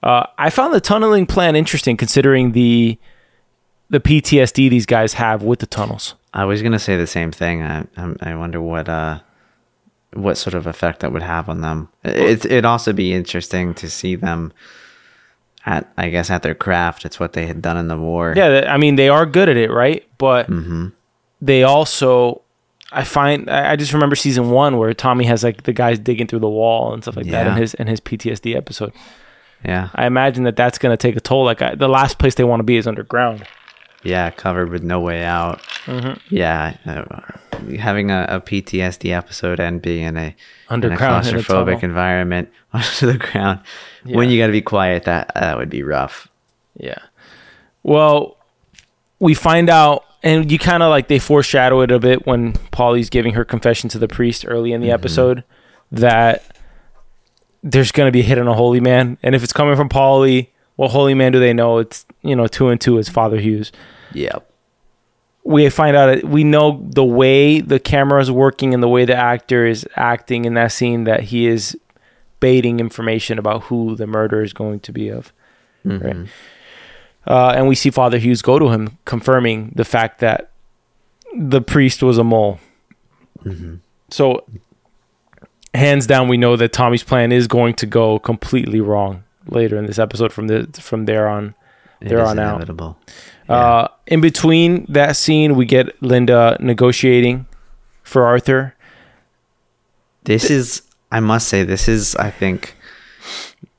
[0.03, 2.99] Uh, I found the tunneling plan interesting, considering the
[3.91, 6.15] the PTSD these guys have with the tunnels.
[6.33, 7.63] I was gonna say the same thing.
[7.63, 9.21] I I, I wonder what uh
[10.15, 11.89] what sort of effect that would have on them.
[12.05, 14.53] It it'd also be interesting to see them
[15.67, 17.05] at I guess at their craft.
[17.05, 18.35] It's what they had done in the war.
[18.37, 20.07] Yeah, I mean they are good at it, right?
[20.19, 20.89] But Mm-hmm.
[21.41, 22.43] they also,
[22.93, 26.39] I find, I just remember season one where Tommy has like the guys digging through
[26.41, 28.93] the wall and stuff like that in his in his PTSD episode.
[29.65, 29.89] Yeah.
[29.95, 31.45] I imagine that that's going to take a toll.
[31.45, 33.47] Like I, the last place they want to be is underground.
[34.03, 34.29] Yeah.
[34.31, 35.63] Covered with no way out.
[35.87, 36.19] Mm-hmm.
[36.35, 36.77] Yeah.
[37.79, 40.35] Having a, a PTSD episode and being in a in a
[40.69, 43.61] Underground in claustrophobic environment under the ground
[44.05, 45.05] when you got to be quiet.
[45.05, 46.29] That that would be rough.
[46.77, 46.99] Yeah.
[47.83, 48.37] Well,
[49.19, 53.11] we find out, and you kind of like they foreshadow it a bit when Polly's
[53.11, 54.95] giving her confession to the priest early in the mm-hmm.
[54.95, 55.45] episode
[55.93, 56.59] that
[57.63, 59.19] there's going to be a hit on a holy man.
[59.23, 61.79] And if it's coming from Polly, what holy man do they know?
[61.79, 63.73] It's, you know, two and two is Father Hughes.
[64.13, 64.51] Yep.
[65.45, 69.15] We find out, we know the way the camera is working and the way the
[69.15, 71.79] actor is acting in that scene that he is
[72.41, 75.33] baiting information about who the murder is going to be of.
[75.85, 76.29] Mhm.
[77.27, 80.51] Uh, and we see Father Hughes go to him, confirming the fact that
[81.37, 82.59] the priest was a mole.
[83.45, 83.77] Mm-hmm.
[84.11, 84.45] So,
[85.75, 89.87] hands down, we know that Tommy's plan is going to go completely wrong later in
[89.87, 90.33] this episode.
[90.33, 91.55] From the from there on,
[92.25, 92.61] is on out.
[93.49, 93.55] Inevitable.
[93.85, 97.47] uh, in between that scene, we get Linda negotiating
[98.03, 98.75] for Arthur.
[100.25, 102.77] This is, I must say, this is, I think,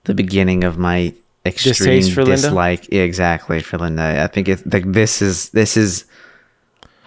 [0.04, 1.14] the beginning of my
[1.46, 2.42] extreme Distaste for Linda?
[2.42, 2.88] dislike.
[2.92, 4.22] Yeah, exactly for Linda.
[4.24, 6.06] I think it, like this is this is.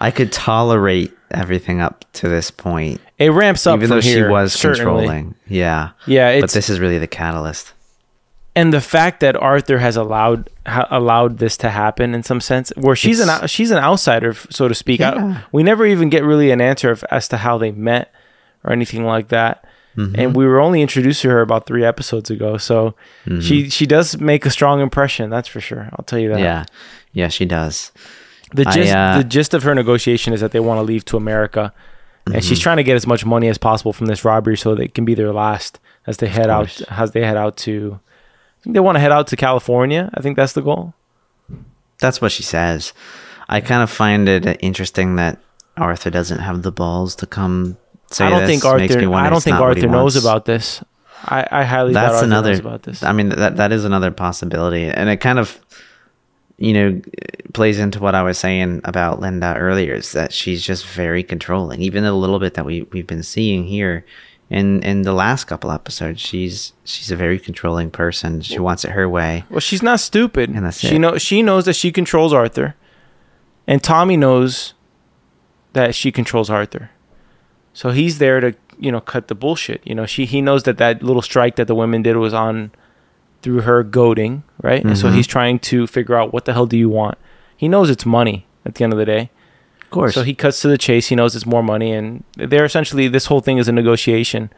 [0.01, 4.23] I could tolerate everything up to this point, It ramps up even from though she
[4.23, 5.05] was certainly.
[5.05, 5.35] controlling.
[5.45, 7.73] Yeah, Yeah, it's but this is really the catalyst.
[8.55, 12.71] And the fact that Arthur has allowed ha- allowed this to happen in some sense,
[12.75, 15.01] where she's an It's- out- she's an outsider, so to speak.
[15.01, 18.11] I- we never even get really an answer of, as to how they met
[18.63, 19.63] or anything like that.
[19.97, 20.19] Mm-hmm.
[20.19, 23.39] And we were only introduced to her about three episodes ago, so Mm-hmm.
[23.41, 25.29] she she does make a strong impression.
[25.29, 25.89] That's for sure.
[25.93, 26.39] I'll tell you that.
[26.39, 26.65] Yeah,
[27.11, 27.91] yeah, she does.
[28.53, 31.05] The I, gist uh, the gist of her negotiation is that they want to leave
[31.05, 31.73] to America,
[32.25, 32.41] and Mm-hmm.
[32.47, 34.93] she's trying to get as much money as possible from this robbery so that it
[34.93, 37.99] can be their last as they head out as they head out to.
[38.59, 40.09] I think they want to head out to California.
[40.13, 40.93] I think that's the goal.
[41.99, 42.93] That's what she says.
[43.47, 45.39] I kind of find it interesting that
[45.77, 47.77] Arthur doesn't have the balls to come
[48.11, 48.49] say I don't this.
[48.49, 49.15] think Arthur.
[49.15, 50.83] I don't think not what he Arthur knows about this.
[51.23, 52.49] I, I highly doubt That's Arthur another.
[52.51, 53.03] knows about this.
[53.03, 55.59] I mean, that that is another possibility, and it kind of,
[56.57, 57.01] you know,
[57.53, 59.93] plays into what I was saying about Linda earlier.
[59.93, 61.81] Is that she's just very controlling.
[61.81, 64.05] Even a little bit that we we've been seeing here.
[64.49, 68.41] In, in the last couple episodes, she's she's a very controlling person.
[68.41, 69.43] She wants it her way.
[69.49, 70.49] Well, she's not stupid.
[70.49, 70.99] And that's she it.
[70.99, 72.75] know she knows that she controls Arthur,
[73.67, 74.73] and Tommy knows
[75.73, 76.89] that she controls Arthur.
[77.73, 79.85] So he's there to you know cut the bullshit.
[79.85, 82.71] You know she he knows that that little strike that the women did was on
[83.43, 84.83] through her goading, right?
[84.83, 85.13] And so Mhm.
[85.15, 87.17] he's trying to figure out what the hell do you want.
[87.55, 89.29] He knows it's money at the end of the day.
[89.89, 90.13] Of course.
[90.13, 91.07] So he cuts to the chase.
[91.07, 94.51] He knows it's more money, and they're essentially this whole thing is a negotiation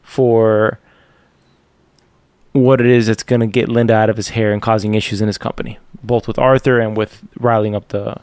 [0.00, 0.78] for
[2.52, 5.20] what it is that's going to get Linda out of his hair and causing issues
[5.20, 8.16] in his company, both with Arthur and with riling up the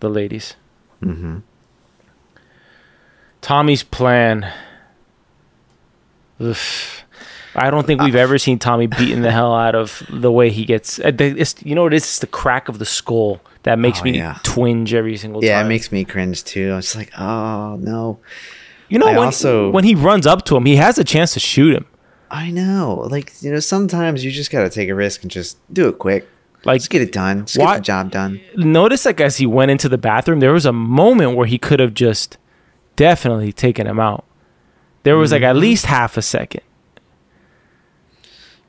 [0.00, 0.54] the ladies.
[1.02, 1.38] hmm
[3.42, 4.50] Tommy's plan.
[6.40, 6.56] Ugh.
[7.54, 10.64] I don't think we've ever seen Tommy beaten the hell out of the way he
[10.66, 10.98] gets.
[10.98, 12.02] uh, It's, you know what it is?
[12.02, 14.38] It's the crack of the skull that makes Oh, me yeah.
[14.42, 15.60] twinge every single Yeah, time.
[15.62, 16.70] Yeah, it makes me cringe too.
[16.72, 18.18] I was like, oh no.
[18.88, 21.34] you know I when also- when he runs up to him, he has a chance
[21.34, 21.84] to shoot him.
[22.30, 23.06] I know.
[23.10, 26.26] Like, you know, sometimes you just gotta take a risk and just do it quick.
[26.64, 27.46] Like Just get it done.
[27.46, 28.40] Just Why- get the job done.
[28.56, 31.78] notice like as he went into the bathroom, there was a moment where he could
[31.78, 32.38] have just
[32.96, 34.24] definitely taken him out.
[35.04, 35.50] There was like Mm-hmm.
[35.50, 36.62] at least half a second.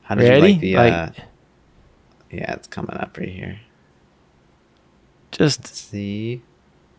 [0.03, 0.53] How did Ready?
[0.53, 0.73] you like the?
[0.75, 1.23] Like- uh,
[2.31, 3.60] yeah, it's coming up right here.
[5.32, 6.42] Just Let's see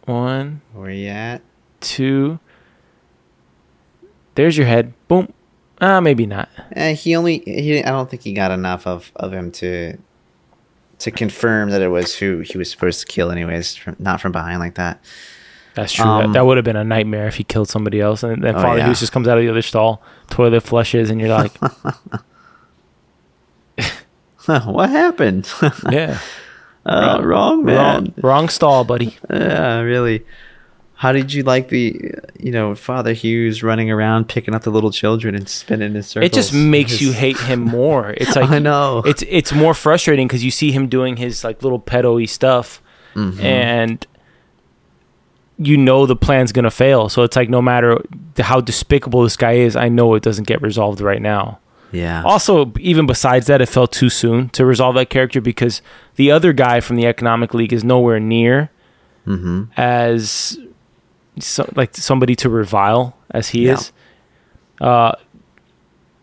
[0.04, 1.42] one, where you at.
[1.80, 2.38] two.
[4.34, 4.92] There's your head.
[5.08, 5.32] Boom.
[5.80, 6.48] Ah, maybe not.
[6.72, 7.38] Eh, he only.
[7.40, 7.82] He.
[7.82, 9.96] I don't think he got enough of of him to
[11.00, 13.30] to confirm that it was who he was supposed to kill.
[13.30, 15.02] Anyways, from, not from behind like that.
[15.74, 16.04] That's true.
[16.04, 18.22] Um, that, that would have been a nightmare if he killed somebody else.
[18.24, 18.86] And then Oh, Father yeah.
[18.86, 21.52] Hughes just comes out of the other stall, toilet flushes, and you're like,
[24.46, 25.48] what happened?
[25.90, 26.18] yeah,
[26.88, 27.76] uh, wrong man.
[27.76, 29.16] wrong, wrong stall, buddy.
[29.30, 30.24] Yeah, really.
[30.94, 31.94] How did you like the,
[32.40, 36.26] you know, Father Hughes running around picking up the little children and spinning in circles?
[36.28, 38.14] It just makes His- you hate him more.
[38.16, 39.02] It's like I know.
[39.06, 42.82] It's it's more frustrating because you see him doing his like little pedo-y stuff,
[43.14, 43.40] Mm-hmm.
[43.40, 44.06] and
[45.56, 47.08] you know the plan's gonna fail.
[47.08, 48.00] So it's like no matter
[48.38, 51.58] how despicable this guy is, I know it doesn't get resolved right now.
[51.92, 52.22] Yeah.
[52.24, 55.80] Also, even besides that, it felt too soon to resolve that character because
[56.16, 58.70] the other guy from the Economic League is nowhere near
[59.26, 59.64] Mm-hmm.
[59.76, 60.58] as
[61.38, 63.74] so, like somebody to revile as he Yeah.
[63.74, 63.92] is.
[64.80, 65.12] Uh,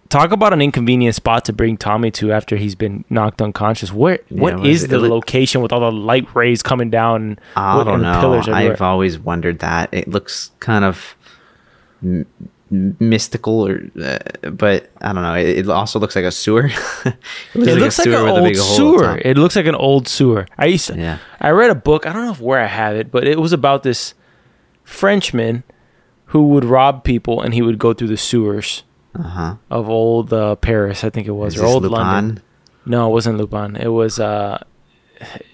[0.10, 3.93] talk about an inconvenient spot to bring Tommy to after he's been knocked unconscious.
[3.93, 4.88] Where what what is is it?
[4.89, 7.38] the It look- location with all the light rays coming down?
[7.56, 8.41] I don't know.
[8.51, 9.89] I've always wondered that.
[9.91, 11.15] It looks kind of
[12.99, 14.17] mystical, or uh,
[14.51, 15.35] but I don't know.
[15.35, 16.65] It, it also looks like a sewer.
[17.05, 17.15] it
[17.55, 19.17] looks It like, an with a old big hole at sewer.
[19.23, 20.45] It looks like an old sewer.
[20.57, 21.17] I used to, Yeah.
[21.39, 22.05] I read a book.
[22.05, 24.13] I don't know if where I have it, but it was about this
[24.83, 25.63] Frenchman
[26.27, 28.83] who would rob people and he would go through the sewers
[29.15, 29.55] Uh huh.
[29.69, 31.03] of old uh, Paris.
[31.03, 31.97] I think it was Is or old Lupin?
[31.97, 32.43] London.
[32.85, 33.75] No, it wasn't Lupin.
[33.75, 34.63] It was uh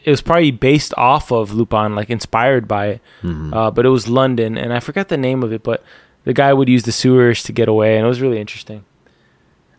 [0.04, 3.02] it was probably based off of Lupin, like inspired by it.
[3.22, 3.54] Mhm.
[3.56, 5.84] Uh, but it was London and I forgot the name of it, but
[6.24, 8.84] the guy would use the sewers to get away and it was really interesting.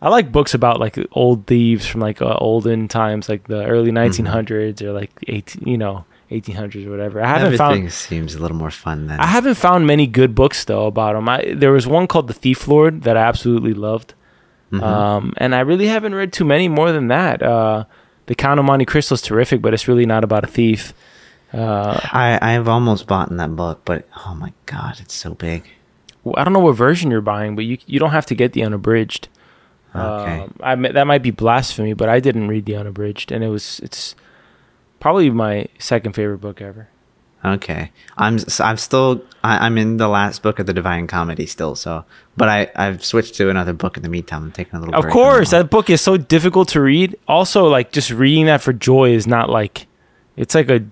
[0.00, 3.92] I like books about like old thieves from like uh, olden times, like the early
[3.92, 7.22] 1900s or like 18, you know, 1800s or whatever.
[7.22, 9.20] I haven't Everything found seems a little more fun than.
[9.20, 11.28] I haven't found many good books though about them.
[11.28, 14.14] I, there was one called The Thief Lord that I absolutely loved.
[14.72, 14.83] Mhm.
[14.83, 17.42] Um, and I really haven't read too many more than that.
[17.42, 17.85] Uh,
[18.26, 20.94] the Count of Monte Cristo is terrific, but it's really not about a thief.
[21.52, 25.62] Uh, I I've almost bought in that book, but oh my god, it's so big.
[26.37, 28.63] I don't know what version you're buying, but you you don't have to get the
[28.63, 29.29] unabridged.
[29.95, 30.41] Okay.
[30.41, 33.81] Um, I that might be blasphemy, but I didn't read the unabridged, and it was
[33.81, 34.15] it's
[35.01, 36.89] probably my second favorite book ever.
[37.45, 41.75] Okay, I'm I'm still I, I'm in the last book of the Divine Comedy still.
[41.75, 42.05] So,
[42.37, 44.45] but I I've switched to another book in the meantime.
[44.45, 44.95] I'm taking a little.
[44.95, 47.19] Of course, that book is so difficult to read.
[47.27, 49.89] Also, like just reading that for joy is not like
[50.37, 50.85] it's like a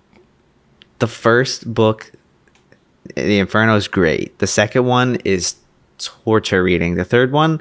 [0.99, 2.11] the first book,
[3.17, 4.39] The Inferno, is great.
[4.39, 5.55] The second one is
[5.99, 6.95] torture reading.
[6.95, 7.61] The third one,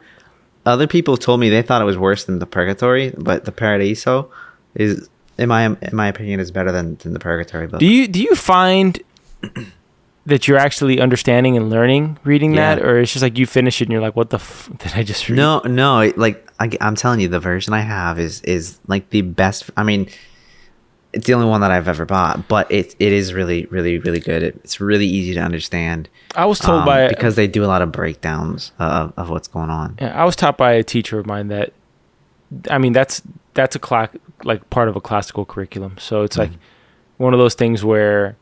[0.66, 4.32] other people told me they thought it was worse than the Purgatory, but the Paradiso
[4.76, 7.80] is, in my in my opinion, is better than, than the Purgatory book.
[7.80, 9.00] Do you do you find
[10.26, 12.76] that you're actually understanding and learning reading Yeah.
[12.76, 14.94] that, or it's just like you finish it and you're like, "What the f- did
[14.96, 16.12] I just read?" No, no.
[16.16, 19.70] Like I, am telling you, the version I have is is like the best.
[19.76, 20.08] I mean,
[21.14, 24.20] it's the only one that I've ever bought, but it it is really, really, really
[24.20, 24.44] good.
[24.44, 26.08] It, it's really easy to understand.
[26.36, 29.48] I was told um, by because they do a lot of breakdowns of, of what's
[29.48, 29.98] going on.
[30.02, 31.74] Yeah, I was taught by a teacher of mine that,
[32.70, 33.22] I mean, that's
[33.56, 34.10] that's a cla-
[34.44, 35.98] like part of a classical curriculum.
[35.98, 36.52] So it's like
[37.18, 38.38] one of those things where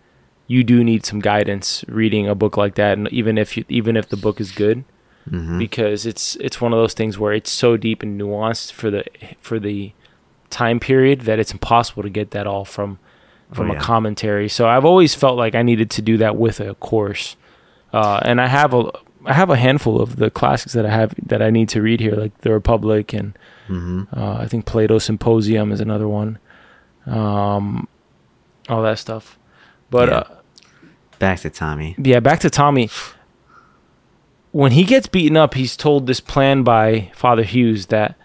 [0.48, 3.96] you do need some guidance reading a book like that, and even if you, even
[3.98, 4.84] if the book is good,
[5.30, 5.58] Mhm.
[5.60, 9.04] because it's it's one of those things where it's so deep and nuanced for the
[9.42, 9.92] for the
[10.50, 13.00] time period that it's impossible to get that all from
[13.54, 14.50] from Oh, a commentary.
[14.50, 17.36] So I've always felt like I needed to do that with a course,
[17.94, 18.92] uh, and I have a
[19.26, 22.00] I have a handful of the classics that I have that I need to read
[22.00, 23.38] here, like The Republic and
[23.70, 24.08] Mhm.
[24.16, 26.38] uh, I think Plato Symposium is another one,
[27.06, 27.88] um,
[28.70, 29.38] all that stuff.
[29.90, 30.16] But Yeah.
[30.16, 30.24] uh,
[31.20, 31.96] Back to Tommy.
[31.98, 32.90] yeah, back to Tommy.
[34.52, 38.16] When he gets beaten up, he's told this plan by Father Hughes that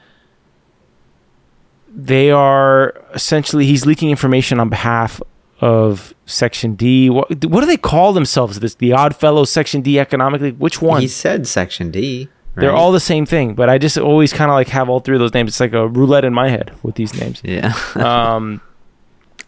[1.94, 5.20] they are essentially he's leaking information on behalf
[5.60, 7.10] of Section D.
[7.10, 8.60] What, what do they call themselves?
[8.60, 10.58] This the Odd Fellows Section D Economic League.
[10.58, 11.00] Which one?
[11.00, 12.28] He said Section D.
[12.54, 15.16] They're all the same thing, but I just always kind of like have all three
[15.16, 15.52] of those names.
[15.52, 17.40] It's like a roulette in my head with these names.
[17.42, 17.74] Yeah.
[17.94, 18.60] um,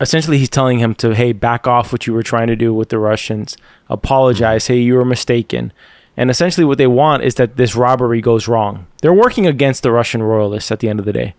[0.00, 2.88] essentially, he's telling him to, hey, back off what you were trying to do with
[2.88, 3.58] the Russians.
[3.90, 4.68] Apologize.
[4.68, 5.70] Hey, you were mistaken.
[6.16, 8.86] And essentially, what they want is that this robbery goes wrong.
[9.02, 11.34] They're working against the Russian royalists at the end of the day.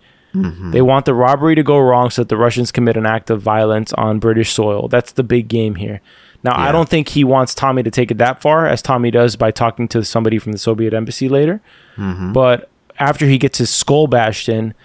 [0.72, 3.42] They want the robbery to go wrong so that the Russians commit an act of
[3.42, 4.88] violence on British soil.
[4.88, 6.02] That's the big game here.
[6.44, 9.36] Now, I don't think he wants Tommy to take it that far, as Tommy does
[9.36, 11.60] by talking to somebody from the Soviet embassy later.
[11.98, 12.34] Mm-hmm.
[12.34, 12.70] But
[13.00, 14.76] after he gets his skull bashed in,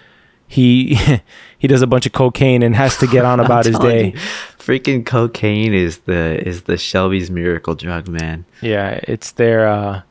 [0.47, 0.97] he
[1.59, 4.07] he does a bunch of cocaine and has to get on about his day.
[4.07, 4.11] you,
[4.57, 8.45] freaking cocaine is the is the Shelby's miracle drug, man.
[8.61, 10.01] Yeah, it's their uh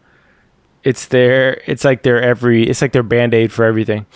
[0.83, 4.07] it's their it's like their every it's like their band-aid for everything.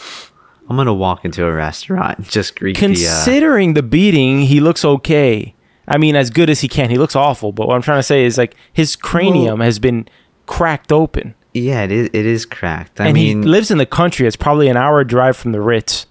[0.68, 2.84] I'm gonna walk into a restaurant and just greet the.
[2.84, 5.54] Uh, Considering the beating, he looks okay.
[5.86, 6.88] I mean, as good as he can.
[6.90, 10.08] He looks awful, but what I'm trying to say is like his cranium has been
[10.46, 11.34] cracked open.
[11.52, 12.06] yeah, it is.
[12.14, 13.00] It is cracked.
[13.00, 14.26] I and mean, he lives in the country.
[14.26, 16.06] It's probably an hour drive from the Ritz.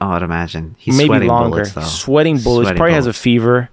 [0.00, 1.50] oh, I'd imagine he's maybe sweating longer.
[1.58, 1.82] bullets though.
[1.82, 2.66] Sweating bullets.
[2.66, 3.70] Sweating probably has a fever.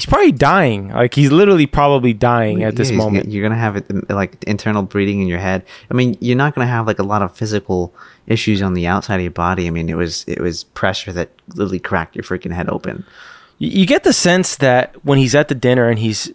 [0.00, 0.88] He's probably dying.
[0.88, 3.30] Like he's literally probably dying at this he's- moment.
[3.30, 5.62] You're gonna have it like internal bleeding in your head.
[5.90, 7.92] I mean, you're not gonna have like a lot of physical
[8.26, 9.66] issues on the outside of your body.
[9.66, 13.04] I mean, it was it was pressure that literally cracked your freaking head open.
[13.58, 16.32] You you get the sense that when he's at the dinner and he's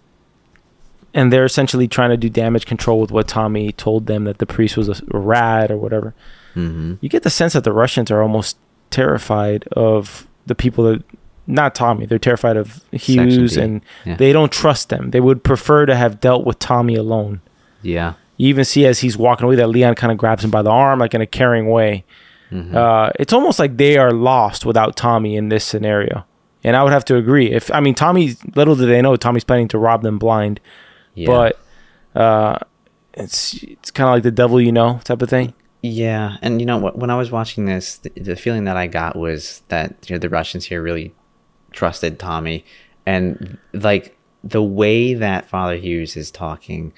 [1.15, 4.45] and they're essentially trying to do damage control with what Tommy told them that the
[4.45, 6.13] priest was a, rat or whatever.
[6.53, 8.57] hmm You get the sense that the Russians are almost
[8.91, 11.03] terrified of the people that
[11.47, 12.05] not Tommy.
[12.05, 14.15] They're terrified of Hughes and Yeah.
[14.15, 15.11] they don't trust them.
[15.11, 17.41] They would prefer to have dealt with Tommy alone.
[17.81, 18.13] Yeah.
[18.37, 20.69] You even see as he's walking away that Leon kind of grabs him by the
[20.71, 22.03] arm, like in a caring way.
[22.51, 22.75] Mhm.
[22.75, 26.25] Uh, it's almost like they are lost without Tommy in this scenario.
[26.63, 27.51] And I would have to agree.
[27.51, 30.59] If I mean Tommy, little do they know, Tommy's planning to rob them blind.
[31.13, 31.27] yeah.
[31.27, 31.59] But
[32.19, 32.57] uh,
[33.13, 35.53] it's it's kind of like the devil you know type of thing.
[35.81, 36.79] Yeah, and you know?
[36.79, 40.19] When I was watching this, the, the feeling that I got was that you know
[40.19, 41.13] the Russians here really
[41.75, 42.65] trusted Tommy,
[43.05, 46.93] and like the way that Father Hughes is talking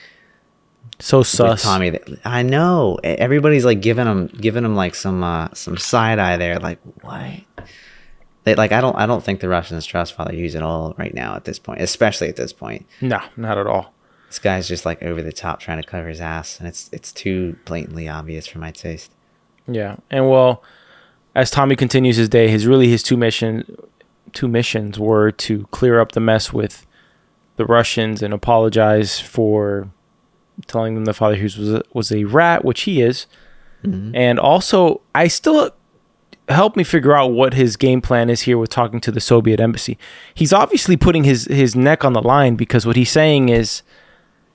[1.00, 1.64] So sus.
[1.64, 6.20] Tommy, that- I know everybody's like giving him giving him like some uh, some side
[6.20, 7.42] eye there, like what?
[8.44, 11.14] They, like I don't I don't think the Russians trust Father Hughes at all right
[11.14, 12.86] now at this point, especially at this point.
[13.02, 13.94] No, not at all.
[14.28, 17.12] This guy's just like over the top trying to cover his ass, and it's it's
[17.12, 19.12] too blatantly obvious for my taste.
[19.68, 20.64] Yeah, and well,
[21.36, 23.66] as Tommy continues his day, his really his two mission,
[24.38, 26.86] two missions were to clear up the mess with
[27.56, 29.90] the Russians and apologize for
[30.68, 33.26] telling them that Father Hughes was a, was a rat, which he is,
[33.84, 34.16] mm-hmm.
[34.16, 35.72] and also I still
[36.50, 39.60] help me figure out what his game plan is here with talking to the Soviet
[39.60, 39.98] embassy.
[40.36, 43.82] He's obviously putting his his neck on the line because what he's saying is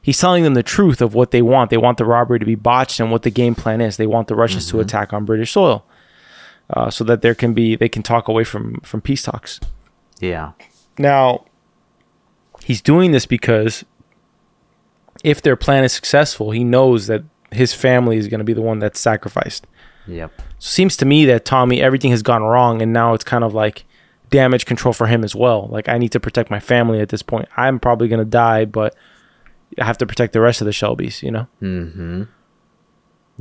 [0.00, 1.70] he's telling them the truth of what they want.
[1.70, 3.96] They want the robbery to be botched and what the game plan is.
[3.96, 4.82] They want the Russians to mm-hmm.
[4.82, 5.84] attack on British soil,
[6.72, 9.60] uh, so that there can be they can talk away from from peace talks.
[10.20, 10.52] Yeah.
[10.98, 11.44] Now,
[12.62, 13.84] he's doing this because
[15.24, 18.62] if their plan is successful, he knows that his family is going to be the
[18.62, 19.66] one that's sacrificed.
[20.06, 20.32] Yep.
[20.58, 23.54] So seems to me that Tommy, everything has gone wrong, and now it's kind of
[23.54, 23.84] like
[24.30, 25.68] damage control for him as well.
[25.70, 27.48] Like I need to protect my family at this point.
[27.56, 28.96] I'm probably going to die, but
[29.78, 31.22] I have to protect the rest of the Shelbys.
[31.22, 31.46] You know?
[31.60, 32.22] Mm-hmm.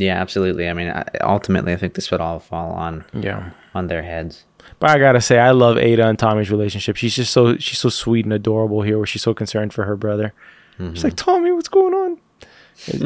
[0.02, 0.68] Yeah, absolutely.
[0.68, 3.52] I mean, I, ultimately, I think this would all fall on Yeah.
[3.76, 4.46] on their heads.
[4.80, 6.96] But I gotta say, I love Ada and Tommy's relationship.
[6.96, 9.96] She's just so she's so sweet and adorable here, where she's so concerned for her
[9.96, 10.34] brother.
[10.94, 12.18] She's like, Tommy, what's going on?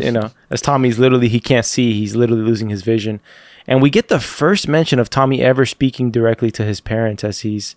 [0.01, 3.19] you know, as Tommy's literally he can't see, he's literally losing his vision,
[3.67, 7.41] and we get the first mention of Tommy ever speaking directly to his parents as
[7.41, 7.75] he's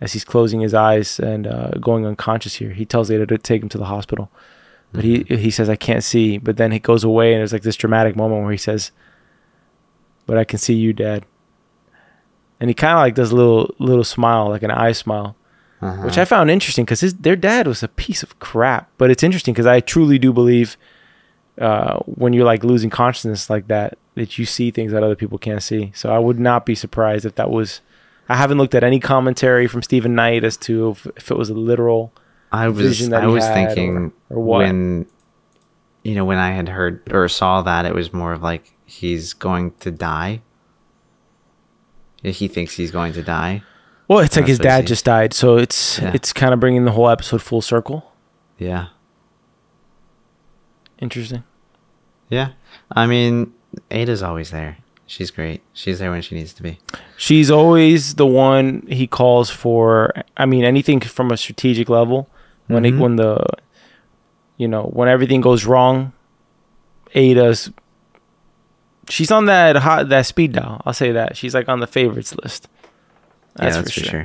[0.00, 2.54] as he's closing his eyes and uh, going unconscious.
[2.54, 4.30] Here, he tells Ada to take him to the hospital,
[4.92, 7.62] but he he says, "I can't see." But then he goes away, and there's like
[7.62, 8.90] this dramatic moment where he says,
[10.26, 11.24] "But I can see you, Dad."
[12.62, 15.34] and he kind of like does a little little smile, like an eye smile,
[15.80, 16.02] Uh-huh.
[16.02, 18.90] which I found interesting because his their dad was a piece of crap.
[18.98, 20.76] But it's interesting because I truly do believe
[21.58, 25.38] uh, when you're like losing consciousness like that, that you see things that other people
[25.38, 25.90] can't see.
[25.94, 27.80] So I would not be surprised if that was.
[28.28, 31.48] I haven't looked at any commentary from Stephen Knight as to if, if it was
[31.48, 32.12] a literal.
[32.52, 34.58] I was I was thinking or- or what?
[34.58, 35.06] when
[36.02, 39.32] you know when I had heard or saw that it was more of like he's
[39.34, 40.42] going to die.
[42.22, 43.62] He thinks he's going to die.
[44.08, 46.10] Well, it's like That's his dad just died, so it's Yeah.
[46.14, 48.12] it's kind of bringing the whole episode full circle.
[48.58, 48.88] Yeah.
[51.00, 51.44] Interesting.
[52.28, 52.50] Yeah.
[52.92, 53.52] I mean,
[53.90, 54.78] Ada's always there.
[55.06, 55.62] She's great.
[55.72, 56.78] She's there when she needs to be.
[57.16, 60.12] She's always the one he calls for.
[60.36, 62.28] I mean, anything from a strategic level.
[62.70, 62.98] When it, Mhm.
[62.98, 63.44] when the,
[64.56, 66.12] you know, when everything goes wrong,
[67.14, 67.70] Ada's.
[69.08, 70.80] She's on that hot that speed dial.
[70.86, 72.68] I'll say that she's like on the favorites list.
[73.56, 74.20] That's, yeah, that's for, sure.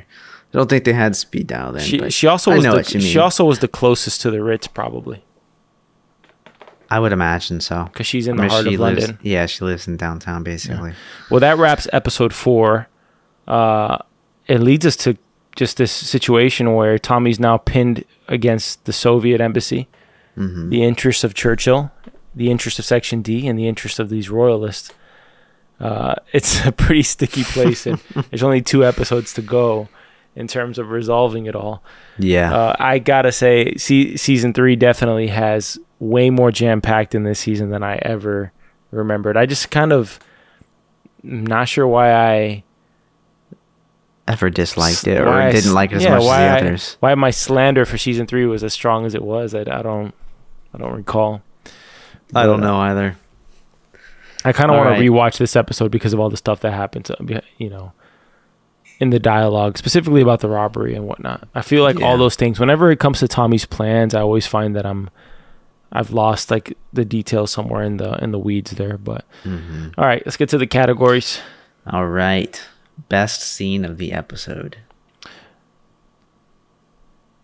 [0.53, 1.81] I don't think they had speed dial then.
[1.83, 3.09] She she also I was know the, what you mean.
[3.09, 5.23] she also was the closest to the Ritz probably.
[6.89, 7.85] I would imagine so.
[7.85, 9.19] because she's in I the mean, heart of lives, London.
[9.23, 10.93] Yeah, she lives in downtown basically.
[11.31, 12.87] Well, that wraps episode four.
[13.47, 13.97] Uh,
[14.47, 15.17] it leads us to
[15.55, 19.87] just this situation where Tommy's now pinned against the Soviet embassy,
[20.35, 21.91] hmm the interests of Churchill,
[22.35, 24.91] the interests of Section D, and the interests of these royalists.
[25.79, 27.99] Uh, it's a pretty sticky place, and
[28.29, 29.87] there's only two episodes to go
[30.35, 31.81] in terms of resolving it all.
[32.19, 32.53] Yeah.
[32.53, 37.39] Uh, I gotta say, se- season three definitely has way more jam packed in this
[37.39, 38.51] season than I ever
[38.91, 39.37] remembered.
[39.37, 40.19] I just kind of
[41.23, 42.63] not sure why I
[44.27, 46.59] Ever disliked it or why didn't s- like it as yeah, much as the I-
[46.59, 46.97] others?
[46.99, 49.53] why my slander for season three was as strong as it was.
[49.53, 50.13] I, I don't
[50.73, 51.41] I don't recall.
[52.33, 53.17] I don't uh, know either.
[54.43, 54.97] I kind of want right.
[54.99, 57.05] to rewatch this episode because of all the stuff that happened.
[57.05, 57.93] To, you know,
[58.99, 61.47] in the dialogue, specifically about the robbery and whatnot.
[61.55, 62.59] I feel like all those things.
[62.59, 65.09] Whenever it comes to Tommy's plans, I always find that I'm
[65.91, 68.97] I've lost like the details somewhere in the in the weeds there.
[68.97, 71.39] But hmm all right, let's get to the categories.
[71.87, 72.59] All right.
[73.09, 74.77] Best scene of the episode.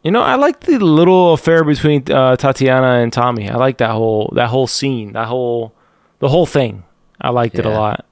[0.04, 3.50] You know, I like the little affair between uh, Tatiana and Tommy.
[3.50, 5.76] I like that whole that whole scene, that whole
[6.20, 6.84] the whole thing.
[7.20, 8.06] I liked it a lot.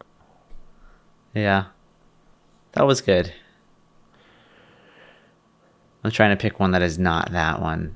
[1.34, 1.66] Yeah.
[2.74, 3.34] That was good.
[6.04, 7.96] I'm trying to pick one that is not that one.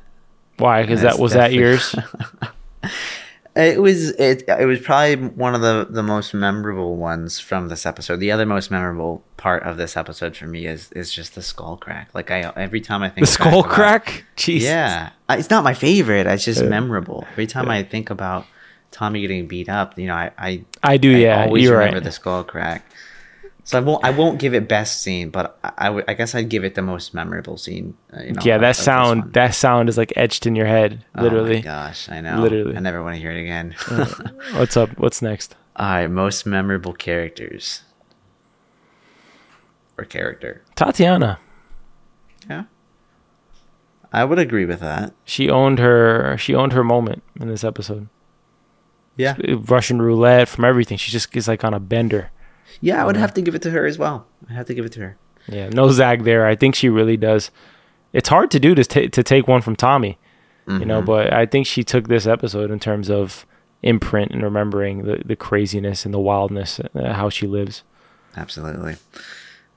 [0.57, 0.81] Why?
[0.81, 1.95] Because that was that yours.
[3.55, 7.85] It was it it was probably one of the the most memorable ones from this
[7.85, 8.19] episode.
[8.19, 11.75] The other most memorable part of this episode for me is is just the skull
[11.77, 12.07] crack.
[12.13, 14.23] Like I every time I think the skull about- crack.
[14.37, 14.61] Jeez.
[14.61, 16.25] Yeah, it's not my favorite.
[16.27, 16.69] It's just Yeah.
[16.69, 17.25] memorable.
[17.33, 17.73] Every time Yeah.
[17.79, 18.45] I think about
[18.91, 21.11] Tommy getting beat up, you know, I I, I do.
[21.13, 22.03] I yeah, always you're remember right.
[22.03, 22.85] the skull crack.
[23.65, 26.49] So I won't I won't give it best scene, but I, I, I guess I'd
[26.49, 27.95] give it the most memorable scene.
[28.15, 29.33] Uh, you know, yeah, that sound.
[29.33, 31.61] That sound is like etched in your head, Oh my literally.
[31.61, 32.41] gosh, I know.
[32.41, 32.75] Literally.
[32.75, 33.75] I never want to hear it again.
[34.59, 34.89] What's up?
[34.99, 35.55] What's next?
[35.75, 37.81] All right, most memorable characters
[39.97, 40.63] or character.
[40.75, 41.39] Tatiana.
[42.49, 42.63] Yeah,
[44.11, 45.13] I would agree with that.
[45.25, 46.35] She owned her.
[46.37, 48.09] She owned her moment in this episode.
[49.15, 49.35] Yeah,
[49.67, 50.97] Russian roulette from everything.
[50.97, 52.31] She just is like on a bender.
[52.81, 54.25] yeah, I would have to give it to her as well.
[54.49, 55.17] I have to give it to her.
[55.47, 56.45] Yeah, no zag there.
[56.45, 57.51] I think she really does.
[58.11, 60.17] It's hard to do to ta- to take one from Tommy,
[60.67, 61.05] you know, Mhm.
[61.05, 63.45] but I think she took this episode in terms of
[63.81, 67.83] imprint and remembering the, the craziness and the wildness, uh, how she lives.
[68.37, 68.95] Absolutely.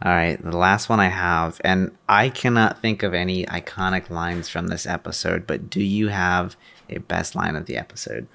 [0.03, 4.49] All right, the last one I have, and I cannot think of any iconic lines
[4.49, 6.55] from this episode, but do you have
[6.90, 8.26] a best line of the episode?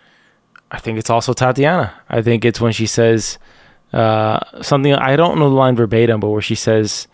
[0.71, 1.93] I think it's also Tatiana.
[2.09, 3.37] I think it's when she says
[3.93, 4.93] uh, something.
[4.93, 7.07] I don't know the line verbatim, but where she says,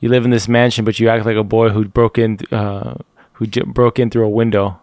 [0.00, 2.94] "You live in this mansion, but you act like a boy who broke in, uh,
[3.34, 4.80] who j- broke in through a window."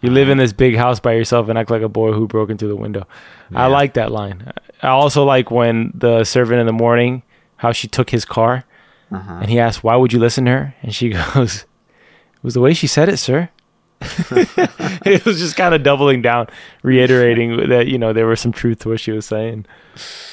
[0.00, 2.50] You live in this big house by yourself and act like a boy who broke
[2.50, 3.06] into the window.
[3.54, 4.52] I like that line.
[4.82, 7.22] I also like when the servant in the morning,
[7.62, 8.64] how she took his car,
[9.10, 9.38] Uh-huh.
[9.40, 11.62] and he asked, "Why would you listen to her?" And she goes,
[12.36, 13.48] "It was the way she said it, sir."
[15.06, 16.48] it was just kind of doubling down,
[16.82, 19.66] reiterating that you know there was some truth to what she was saying.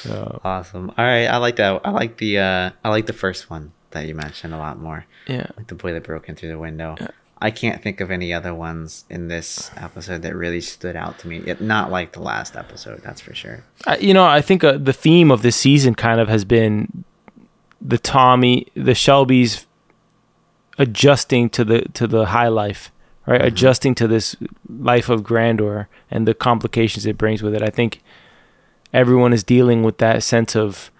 [0.08, 0.90] Uh, Awesome.
[0.98, 1.80] All right, I like that.
[1.84, 5.04] I like the uh, I like the first one that you mentioned a lot more.
[5.26, 6.96] yeah, Like the boy that broke in through the window.
[7.42, 11.28] I can't think of any other ones in this episode that really stood out to
[11.28, 11.38] me.
[11.38, 13.64] It, not like the last episode, that's for sure.
[13.86, 17.04] I, you know, I think uh, the theme of this season kind of has been
[17.80, 19.66] the Tommy, the Shelbys
[20.78, 22.92] adjusting to the to the high life,
[23.26, 23.44] right?
[23.44, 24.36] Adjusting to this
[24.68, 27.62] life of grandeur and the complications it brings with it.
[27.62, 28.02] I think
[28.92, 30.90] everyone is dealing with that sense of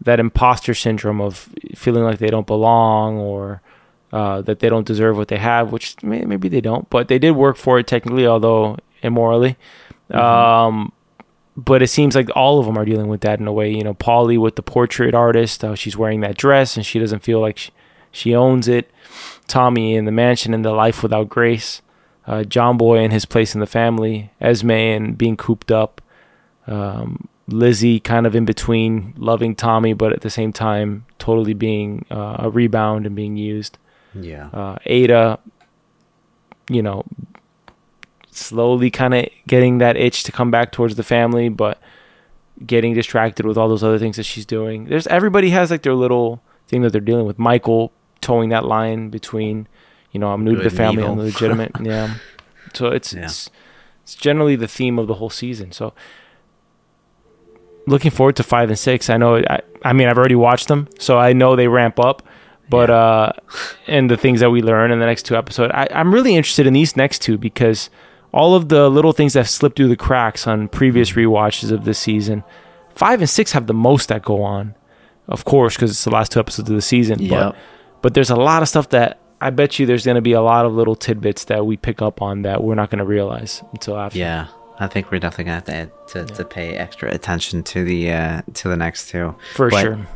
[0.00, 3.62] that imposter syndrome of feeling like they don't belong or
[4.12, 7.18] uh, that they don't deserve what they have, which may, maybe they don't, but they
[7.18, 9.56] did work for it technically, although immorally.
[10.10, 10.92] Um,
[11.56, 13.70] but it seems like all of them are dealing with that in a way.
[13.72, 17.20] You know, Polly with the portrait artist, how she's wearing that dress and she doesn't
[17.20, 17.72] feel like she,
[18.12, 18.90] she owns it.
[19.46, 21.80] Tommy in the mansion and the life without grace.
[22.26, 24.30] Uh, John Boy and his place in the family.
[24.40, 26.02] Esme and being cooped up.
[26.66, 32.04] Um, Lizzie kind of in between loving Tommy, but at the same time totally being
[32.10, 33.78] uh, a rebound and being used.
[34.14, 34.48] Yeah.
[34.48, 35.38] Uh, Ada,
[36.68, 37.04] you know,
[38.36, 41.80] slowly kind of getting that itch to come back towards the family, but
[42.64, 44.86] getting distracted with all those other things that she's doing.
[44.86, 47.38] There's everybody has like their little thing that they're dealing with.
[47.38, 49.68] Michael towing that line between,
[50.12, 51.72] you know, I'm new to the family, and I'm legitimate.
[51.82, 52.14] yeah.
[52.74, 53.24] So it's Yeah.
[53.24, 53.50] it's
[54.02, 55.72] it's generally the theme of the whole season.
[55.72, 55.92] So
[57.86, 59.08] looking forward to five and six.
[59.10, 59.36] I know.
[59.38, 62.22] I, I mean, I've already watched them, so I know they ramp up.
[62.68, 62.96] But Yeah.
[62.96, 63.32] uh,
[63.86, 66.66] and the things that we learn in the next two episodes, I, I'm really interested
[66.66, 67.90] in these next two because
[68.36, 71.98] all of the little things that slipped through the cracks on previous rewatches of this
[71.98, 72.44] season.
[72.94, 74.74] Five and six have the most that go on,
[75.26, 77.18] of course, because it's the last two episodes of the season.
[77.18, 77.30] Yep.
[77.30, 77.56] But
[78.02, 80.42] but there's a lot of stuff that I bet you there's going to be a
[80.42, 83.62] lot of little tidbits that we pick up on that we're not going to realize
[83.72, 84.18] until after.
[84.18, 88.12] Yeah, I think we're definitely gonna have to to, to pay extra attention to the
[88.12, 89.34] uh to the next two.
[89.54, 90.06] for But sure.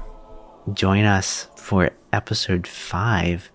[0.75, 3.51] Join us for episode five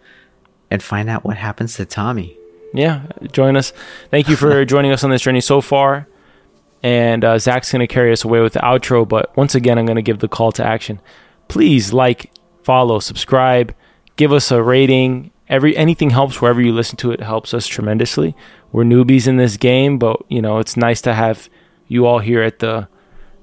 [0.72, 2.36] and find out what happens to Tommy.
[2.76, 3.74] Yeah, join us.
[4.12, 6.08] Thank you for joining us on this journey so far.
[6.84, 9.08] And uh, Zach's going to carry us away with the outro.
[9.08, 11.02] But once again, I'm going to give the call to action.
[11.48, 12.32] Please like,
[12.64, 13.74] follow, subscribe,
[14.16, 15.32] give us a rating.
[15.48, 18.36] Every anything helps wherever you listen to it helps us tremendously.
[18.72, 21.50] We're newbies in this game, but you know it's nice to have
[21.88, 22.88] you all here at the